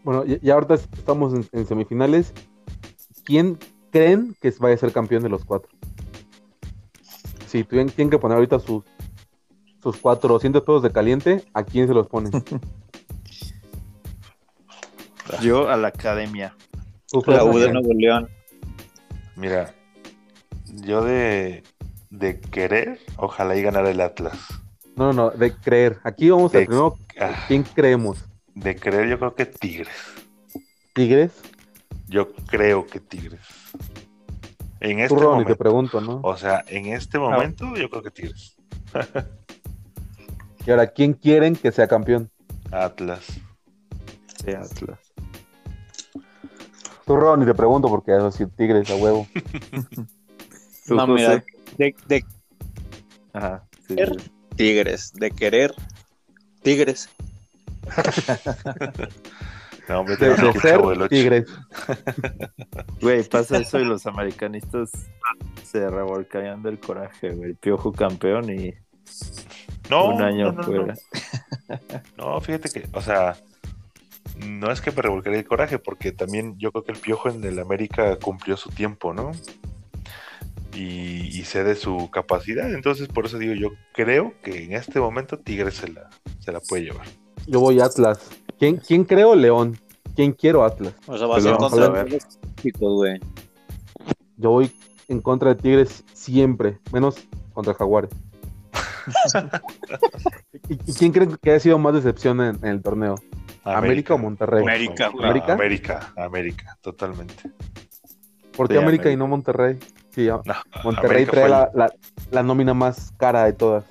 [0.04, 2.32] Bueno, ya, ya ahorita estamos en, en semifinales.
[3.24, 3.58] ¿Quién
[3.90, 5.70] creen que vaya a ser campeón de los cuatro?
[7.46, 8.82] Si tienen que poner ahorita sus,
[9.82, 12.32] sus 400 pesos de caliente, ¿a quién se los ponen?
[15.42, 16.56] Yo a la academia.
[17.26, 18.28] La U de Nuevo León.
[19.36, 19.74] Mira,
[20.66, 21.62] yo de,
[22.10, 24.38] de querer, ojalá y ganar el Atlas.
[24.96, 25.98] No, no, no, de creer.
[26.04, 28.24] Aquí vamos a primero, Ah, ¿quién creemos?
[28.54, 29.88] de querer, yo creo que Tigres.
[30.94, 31.32] ¿Tigres?
[32.08, 33.40] Yo creo que Tigres.
[34.80, 35.56] En este Ronnie, te momento.
[35.56, 36.20] pregunto, ¿no?
[36.22, 38.56] O sea, en este momento, yo creo que Tigres.
[40.66, 42.30] Y ahora, ¿quién quieren que sea campeón?
[42.70, 43.24] Atlas.
[44.44, 45.11] de Atlas.
[47.12, 49.26] Tú, Ronnie, te pregunto porque eso sí, Tigres a huevo.
[50.86, 51.44] ¿Tú, No, mira,
[51.76, 52.24] de, de
[53.34, 54.30] Ajá, sí, sí.
[54.56, 55.74] Tigres, de querer
[56.62, 57.10] Tigres.
[59.88, 61.08] No, hombre, De, de ser.
[61.08, 61.46] Tigres.
[63.02, 64.90] Güey, pasa eso y los americanistas
[65.64, 67.50] se revolcarían del coraje, güey.
[67.50, 68.72] El piojo campeón y
[69.90, 70.94] No, un año no, no, fuera.
[72.16, 72.34] No.
[72.34, 73.36] No, fíjate que, o sea,
[74.47, 77.45] no es que me revolcaría el coraje, porque también yo creo que el Piojo en
[77.45, 79.32] el América cumplió su tiempo, ¿no?
[80.74, 85.01] Y, y sé de su capacidad, entonces por eso digo, yo creo que en este
[85.01, 86.09] momento Tigres se la,
[86.40, 87.07] se la puede llevar.
[87.47, 88.30] Yo voy Atlas.
[88.59, 89.78] ¿Quién, quién creo León?
[90.16, 90.95] ¿Quién quiero Atlas?
[91.07, 92.12] O sea, va a ser vamos contra a ver.
[92.12, 92.22] los
[92.62, 93.20] chicos, güey.
[94.36, 94.72] Yo voy
[95.09, 97.16] en contra de Tigres siempre, menos
[97.53, 98.11] contra Jaguares.
[100.68, 103.16] ¿Y, y quién creen que ha sido más decepción en, en el torneo?
[103.64, 104.62] ¿América, o Monterrey?
[104.62, 105.06] América.
[105.06, 105.52] ¿América?
[105.52, 107.50] América, América, totalmente.
[108.56, 109.16] ¿Por qué Sí, América, y América.
[109.18, 109.78] no Monterrey?
[110.10, 110.42] Sí, No,
[110.84, 111.92] Monterrey América trae fue, la, la-
[112.30, 113.84] la nómina más cara de todas.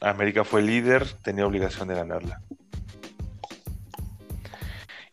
[0.00, 2.40] América fue líder, tenía obligación de ganarla.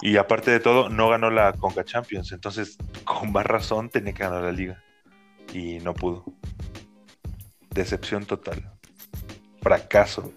[0.02, 4.24] Y aparte de todo, no ganó la Conca Champions, entonces con más razón tenía que
[4.24, 4.84] ganar la liga.
[5.54, 6.26] Y no pudo.
[7.72, 8.70] Decepción total.
[9.62, 10.32] Fracaso.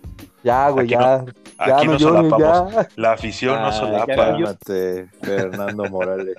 [0.45, 1.25] Ya, güey, Aquí ya.
[1.59, 2.73] Ya Aquí no solapamos.
[2.75, 2.89] ya.
[2.97, 4.15] La afición no Ah, solapa.
[4.15, 6.37] Cálmate, Fernando Morales.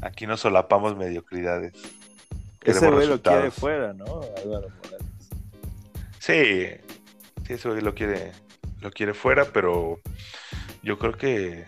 [0.00, 1.72] Aquí no solapamos mediocridades.
[1.74, 4.04] Ese Queremos güey lo quiere fuera, ¿no?
[4.36, 5.06] Álvaro Morales.
[6.18, 6.66] Sí,
[7.46, 8.32] sí, ese güey lo quiere,
[8.80, 10.00] lo quiere fuera, pero
[10.82, 11.66] yo creo que,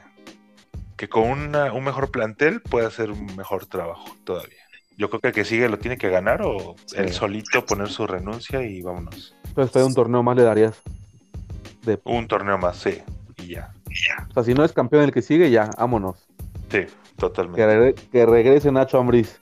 [0.96, 4.56] que con una- un mejor plantel puede hacer un mejor trabajo todavía.
[4.96, 6.96] Yo creo que el que sigue lo tiene que ganar o Sí.
[6.98, 9.34] él solito poner su renuncia y vámonos.
[9.48, 10.80] Entonces, fue un torneo más le darías.
[11.82, 13.02] De, Un torneo más, sí,
[13.36, 13.72] y ya.
[14.30, 16.26] o sea, si no es campeón el que sigue, ya, vámonos.
[16.70, 17.94] Sí, Que, totalmente.
[18.10, 19.38] que regrese Nacho Ambriz.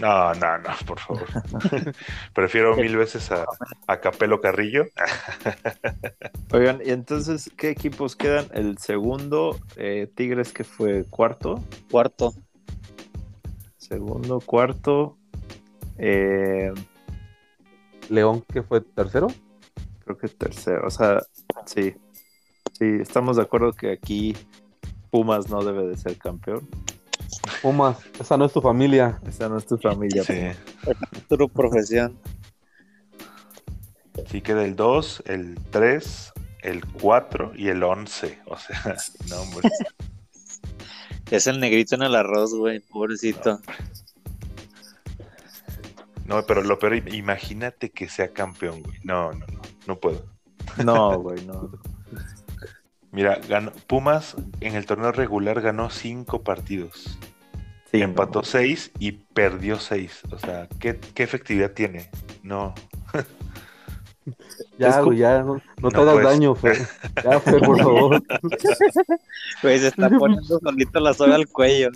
[0.00, 1.26] No, no, no, por favor.
[2.34, 3.44] Prefiero mil veces a,
[3.88, 4.84] a Capelo Carrillo.
[6.52, 8.46] Oigan, y entonces, ¿qué equipos quedan?
[8.52, 11.62] El segundo, eh, Tigres, que fue cuarto.
[11.90, 12.32] Cuarto.
[13.90, 15.18] Segundo, cuarto.
[15.98, 16.72] eh,
[18.08, 19.26] León, que fue tercero.
[20.04, 20.86] creo que tercero.
[20.86, 21.18] O sea,
[21.66, 21.96] sí.
[22.78, 24.36] Sí, estamos de acuerdo que aquí
[25.10, 26.68] Pumas no debe de ser campeón.
[27.62, 29.20] Pumas, esa no es tu familia.
[29.26, 30.22] Esa no es tu familia.
[30.22, 30.38] Sí.
[31.28, 32.16] Tu profesión.
[34.28, 36.32] Sí, queda el 2, el 3,
[36.62, 38.38] el 4 y el 11.
[38.46, 38.96] O sea,
[39.28, 39.68] no, hombre.
[41.30, 43.60] Es el negrito en el arroz, güey, pobrecito.
[46.26, 48.98] No, pero lo peor, imagínate que sea campeón, güey.
[49.02, 50.26] No, no, no, no puedo.
[50.84, 51.70] No, güey, no.
[53.12, 57.18] Mira, ganó, Pumas en el torneo regular ganó 5 partidos.
[57.90, 58.44] Sí, empató no.
[58.44, 60.22] 6 y perdió 6.
[60.30, 62.10] O sea, ¿qué, ¿qué efectividad tiene?
[62.42, 62.74] No.
[64.78, 66.28] Ya, güey, ya, no, no te hagas puedes.
[66.28, 66.76] daño, Fer.
[67.24, 68.22] Ya, Fer, por favor.
[69.62, 71.88] Güey, se está poniendo solito la soga al cuello.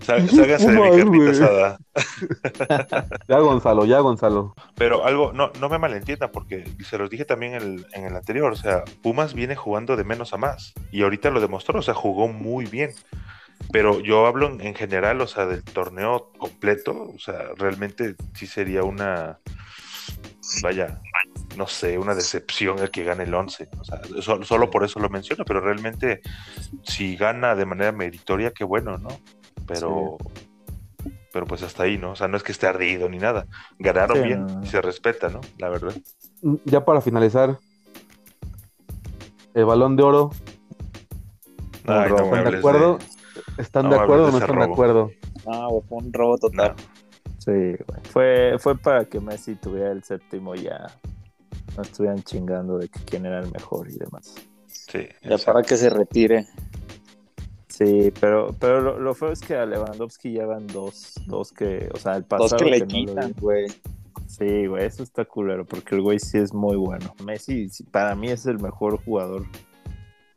[0.00, 1.78] Sá- Ságase de mi carnita asada.
[3.28, 4.54] Ya, Gonzalo, ya, Gonzalo.
[4.76, 8.16] Pero algo, no, no me malentiendan, porque se los dije también en el, en el
[8.16, 8.52] anterior.
[8.52, 10.72] O sea, Pumas viene jugando de menos a más.
[10.90, 12.90] Y ahorita lo demostró, o sea, jugó muy bien.
[13.70, 17.12] Pero yo hablo en, en general, o sea, del torneo completo.
[17.14, 19.38] O sea, realmente sí sería una.
[20.62, 21.00] Vaya,
[21.56, 23.68] no sé, una decepción el que gane el 11.
[23.78, 26.20] O sea, so- solo por eso lo menciono, pero realmente
[26.82, 29.08] si gana de manera meritoria, qué bueno, ¿no?
[29.66, 30.16] Pero.
[31.32, 32.10] Pero pues hasta ahí, ¿no?
[32.12, 33.46] O sea, no es que esté ardido ni nada.
[33.78, 34.62] Ganaron Sí, bien no.
[34.62, 35.40] y se respeta, ¿no?
[35.58, 35.94] La verdad.
[36.66, 37.58] Ya para finalizar,
[39.54, 40.30] el balón de oro,
[41.86, 42.98] Ay, no me ¿están de acuerdo?
[43.56, 45.10] ¿Están no de acuerdo o no están de acuerdo?
[45.46, 46.74] No, fue un robo No, total.
[47.44, 48.00] Sí, güey.
[48.10, 50.86] Fue, fue para que Messi tuviera el séptimo ya
[51.76, 54.34] no estuvieran chingando de que quién era el mejor y demás.
[54.66, 54.98] sí.
[55.22, 55.52] Ya exacto.
[55.52, 56.46] para que se retire.
[57.68, 61.88] Sí, pero, pero lo, lo feo es que a Lewandowski ya van dos, dos que,
[61.92, 63.66] o sea, el pasado Dos que le quitan, güey.
[64.28, 67.14] Sí, güey, eso está culero, porque el güey sí es muy bueno.
[67.24, 69.46] Messi, para mí es el mejor jugador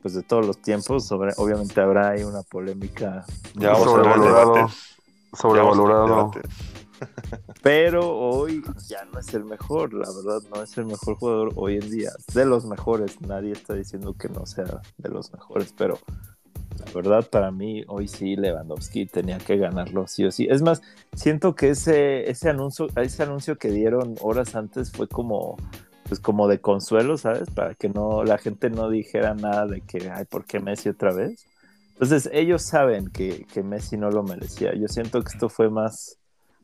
[0.02, 1.06] pues de todos los tiempos.
[1.06, 3.26] Sobre, obviamente habrá ahí una polémica,
[3.56, 4.54] Ya vamos a Sobrevalorado.
[4.54, 4.98] debates.
[5.32, 6.32] Ya Sobrevalorado.
[7.62, 11.76] Pero hoy ya no es el mejor, la verdad, no es el mejor jugador hoy
[11.76, 12.12] en día.
[12.34, 16.00] De los mejores, nadie está diciendo que no sea de los mejores, pero
[16.80, 20.48] la verdad para mí hoy sí Lewandowski tenía que ganarlo sí o sí.
[20.50, 20.82] Es más,
[21.14, 25.58] siento que ese, ese anuncio, ese anuncio que dieron horas antes fue como
[26.08, 27.50] pues como de consuelo, ¿sabes?
[27.50, 31.12] Para que no la gente no dijera nada de que ay, ¿por qué Messi otra
[31.14, 31.46] vez?
[31.94, 34.76] Entonces, ellos saben que, que Messi no lo merecía.
[34.76, 36.18] Yo siento que esto fue más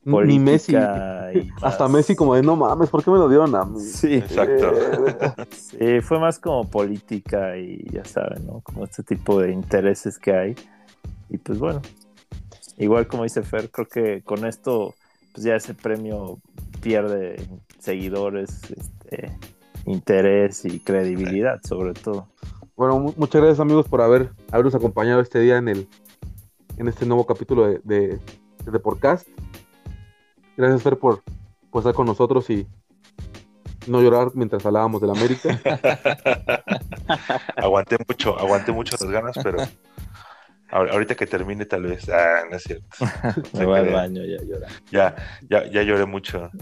[0.04, 0.72] Ni Messi.
[0.74, 3.80] política y Hasta Messi como de, no mames, ¿por qué me lo dieron a mí?
[3.80, 4.72] Sí, Exacto.
[4.74, 8.62] Eh, sí, fue más como política y ya saben, ¿no?
[8.62, 10.56] Como este tipo de intereses que hay.
[11.30, 11.82] Y pues bueno,
[12.78, 14.95] igual como dice Fer, creo que con esto,
[15.34, 16.39] pues ya ese premio
[16.82, 17.36] pierde
[17.80, 19.32] seguidores, este,
[19.86, 22.28] interés y credibilidad, sobre todo.
[22.76, 25.88] Bueno, mu- muchas gracias amigos por haber habernos acompañado este día en el
[26.78, 28.20] en este nuevo capítulo de, de,
[28.72, 29.28] de Podcast.
[30.62, 31.24] Gracias Fer por,
[31.72, 32.68] por estar con nosotros y
[33.88, 35.59] no llorar mientras hablábamos del América.
[37.57, 39.57] aguanté mucho, aguanté mucho las ganas, pero
[40.70, 42.07] ahor- ahorita que termine tal vez.
[42.09, 42.86] Ah, no es cierto.
[43.53, 44.68] Me Se voy al baño ya llora.
[44.91, 45.16] Ya,
[45.49, 46.51] ya, ya lloré mucho.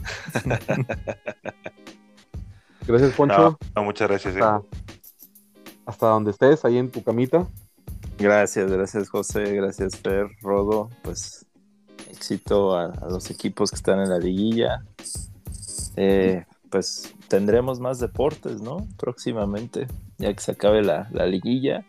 [2.88, 3.38] Gracias Poncho.
[3.38, 4.36] No, no, muchas gracias.
[4.36, 4.40] eh.
[4.42, 4.62] hasta,
[5.86, 7.48] hasta donde estés, ahí en tu camita.
[8.18, 11.46] Gracias, gracias José, gracias Fer, Rodo, pues
[12.12, 14.84] éxito a, a los equipos que están en la liguilla.
[15.96, 18.88] Eh, pues tendremos más deportes, ¿no?
[18.98, 19.88] Próximamente,
[20.18, 21.86] ya que se acabe la, la liguilla.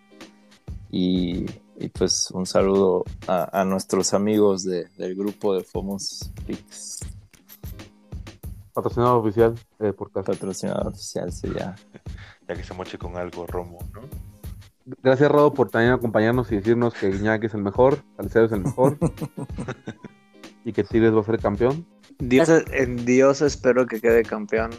[0.91, 1.45] Y,
[1.79, 6.99] y, pues un saludo a, a nuestros amigos de- del grupo de Fomos Pix,
[8.73, 10.27] Patrocinador oficial de Podcast.
[10.27, 11.77] patrocinador oficial, sí, ya.
[12.49, 14.01] Ya que se moche con algo, Romo, ¿no?
[15.03, 18.61] Gracias Rodo por también acompañarnos y decirnos que Iñaki es el mejor, Salcedo es el
[18.61, 18.99] mejor
[20.65, 21.87] y que Tigres va a ser campeón.
[22.19, 24.71] Dios, en Dios espero que quede campeón.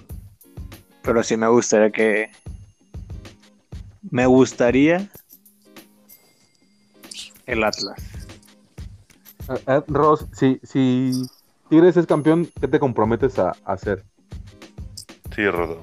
[1.01, 2.29] Pero sí me gustaría que.
[4.09, 5.09] Me gustaría.
[7.47, 8.01] El Atlas.
[9.49, 11.11] Eh, eh, Ros, si, si
[11.69, 14.05] Tigres es campeón, ¿qué te comprometes a, a hacer?
[15.35, 15.79] Sí, Rodo.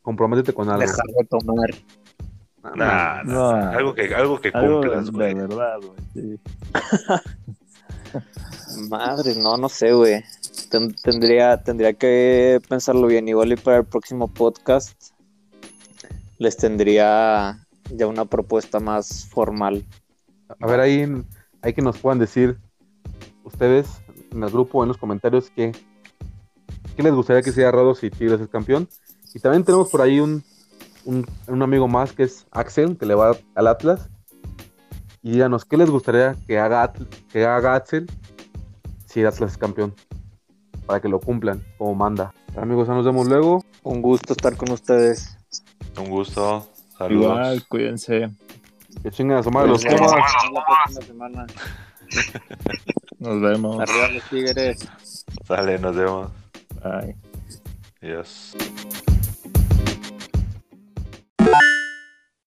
[0.00, 0.80] Comprométete con algo.
[0.80, 1.70] Dejar de tomar.
[2.64, 3.52] Ah, Nah, No.
[3.56, 5.34] nah, algo que, algo que Algo de, cumplas, de güey.
[5.34, 5.98] verdad, güey.
[6.14, 6.40] sí.
[8.88, 10.22] Madre, no, no sé, güey.
[10.70, 13.28] Ten- tendría, tendría que pensarlo bien.
[13.28, 15.10] Igual y para el próximo podcast
[16.38, 17.58] les tendría
[17.90, 19.84] ya una propuesta más formal.
[20.60, 21.06] A ver, ahí,
[21.62, 22.58] ahí que nos puedan decir
[23.44, 23.86] ustedes
[24.30, 25.72] en el grupo o en los comentarios qué,
[26.96, 28.88] qué les gustaría que sea Rodo si Tigres es campeón.
[29.34, 30.42] Y también tenemos por ahí un,
[31.04, 34.08] un, un amigo más que es Axel, que le va al Atlas.
[35.22, 38.10] y díganos qué les gustaría que haga, Atl- que haga Axel
[39.06, 39.94] si Atlas es campeón.
[40.86, 42.34] Para que lo cumplan como manda.
[42.56, 43.64] Amigos, ya nos vemos luego.
[43.84, 45.36] Un gusto estar con ustedes.
[45.96, 46.66] Un gusto.
[46.98, 47.24] Saludos.
[47.24, 48.30] Igual, cuídense.
[49.02, 50.12] Que chinguen a su madre los Pumas.
[53.18, 53.80] Nos vemos.
[53.80, 54.88] Arriba los Tigres.
[55.46, 56.30] Sale, nos vemos.
[56.82, 57.16] Bye.
[58.02, 58.54] Adiós.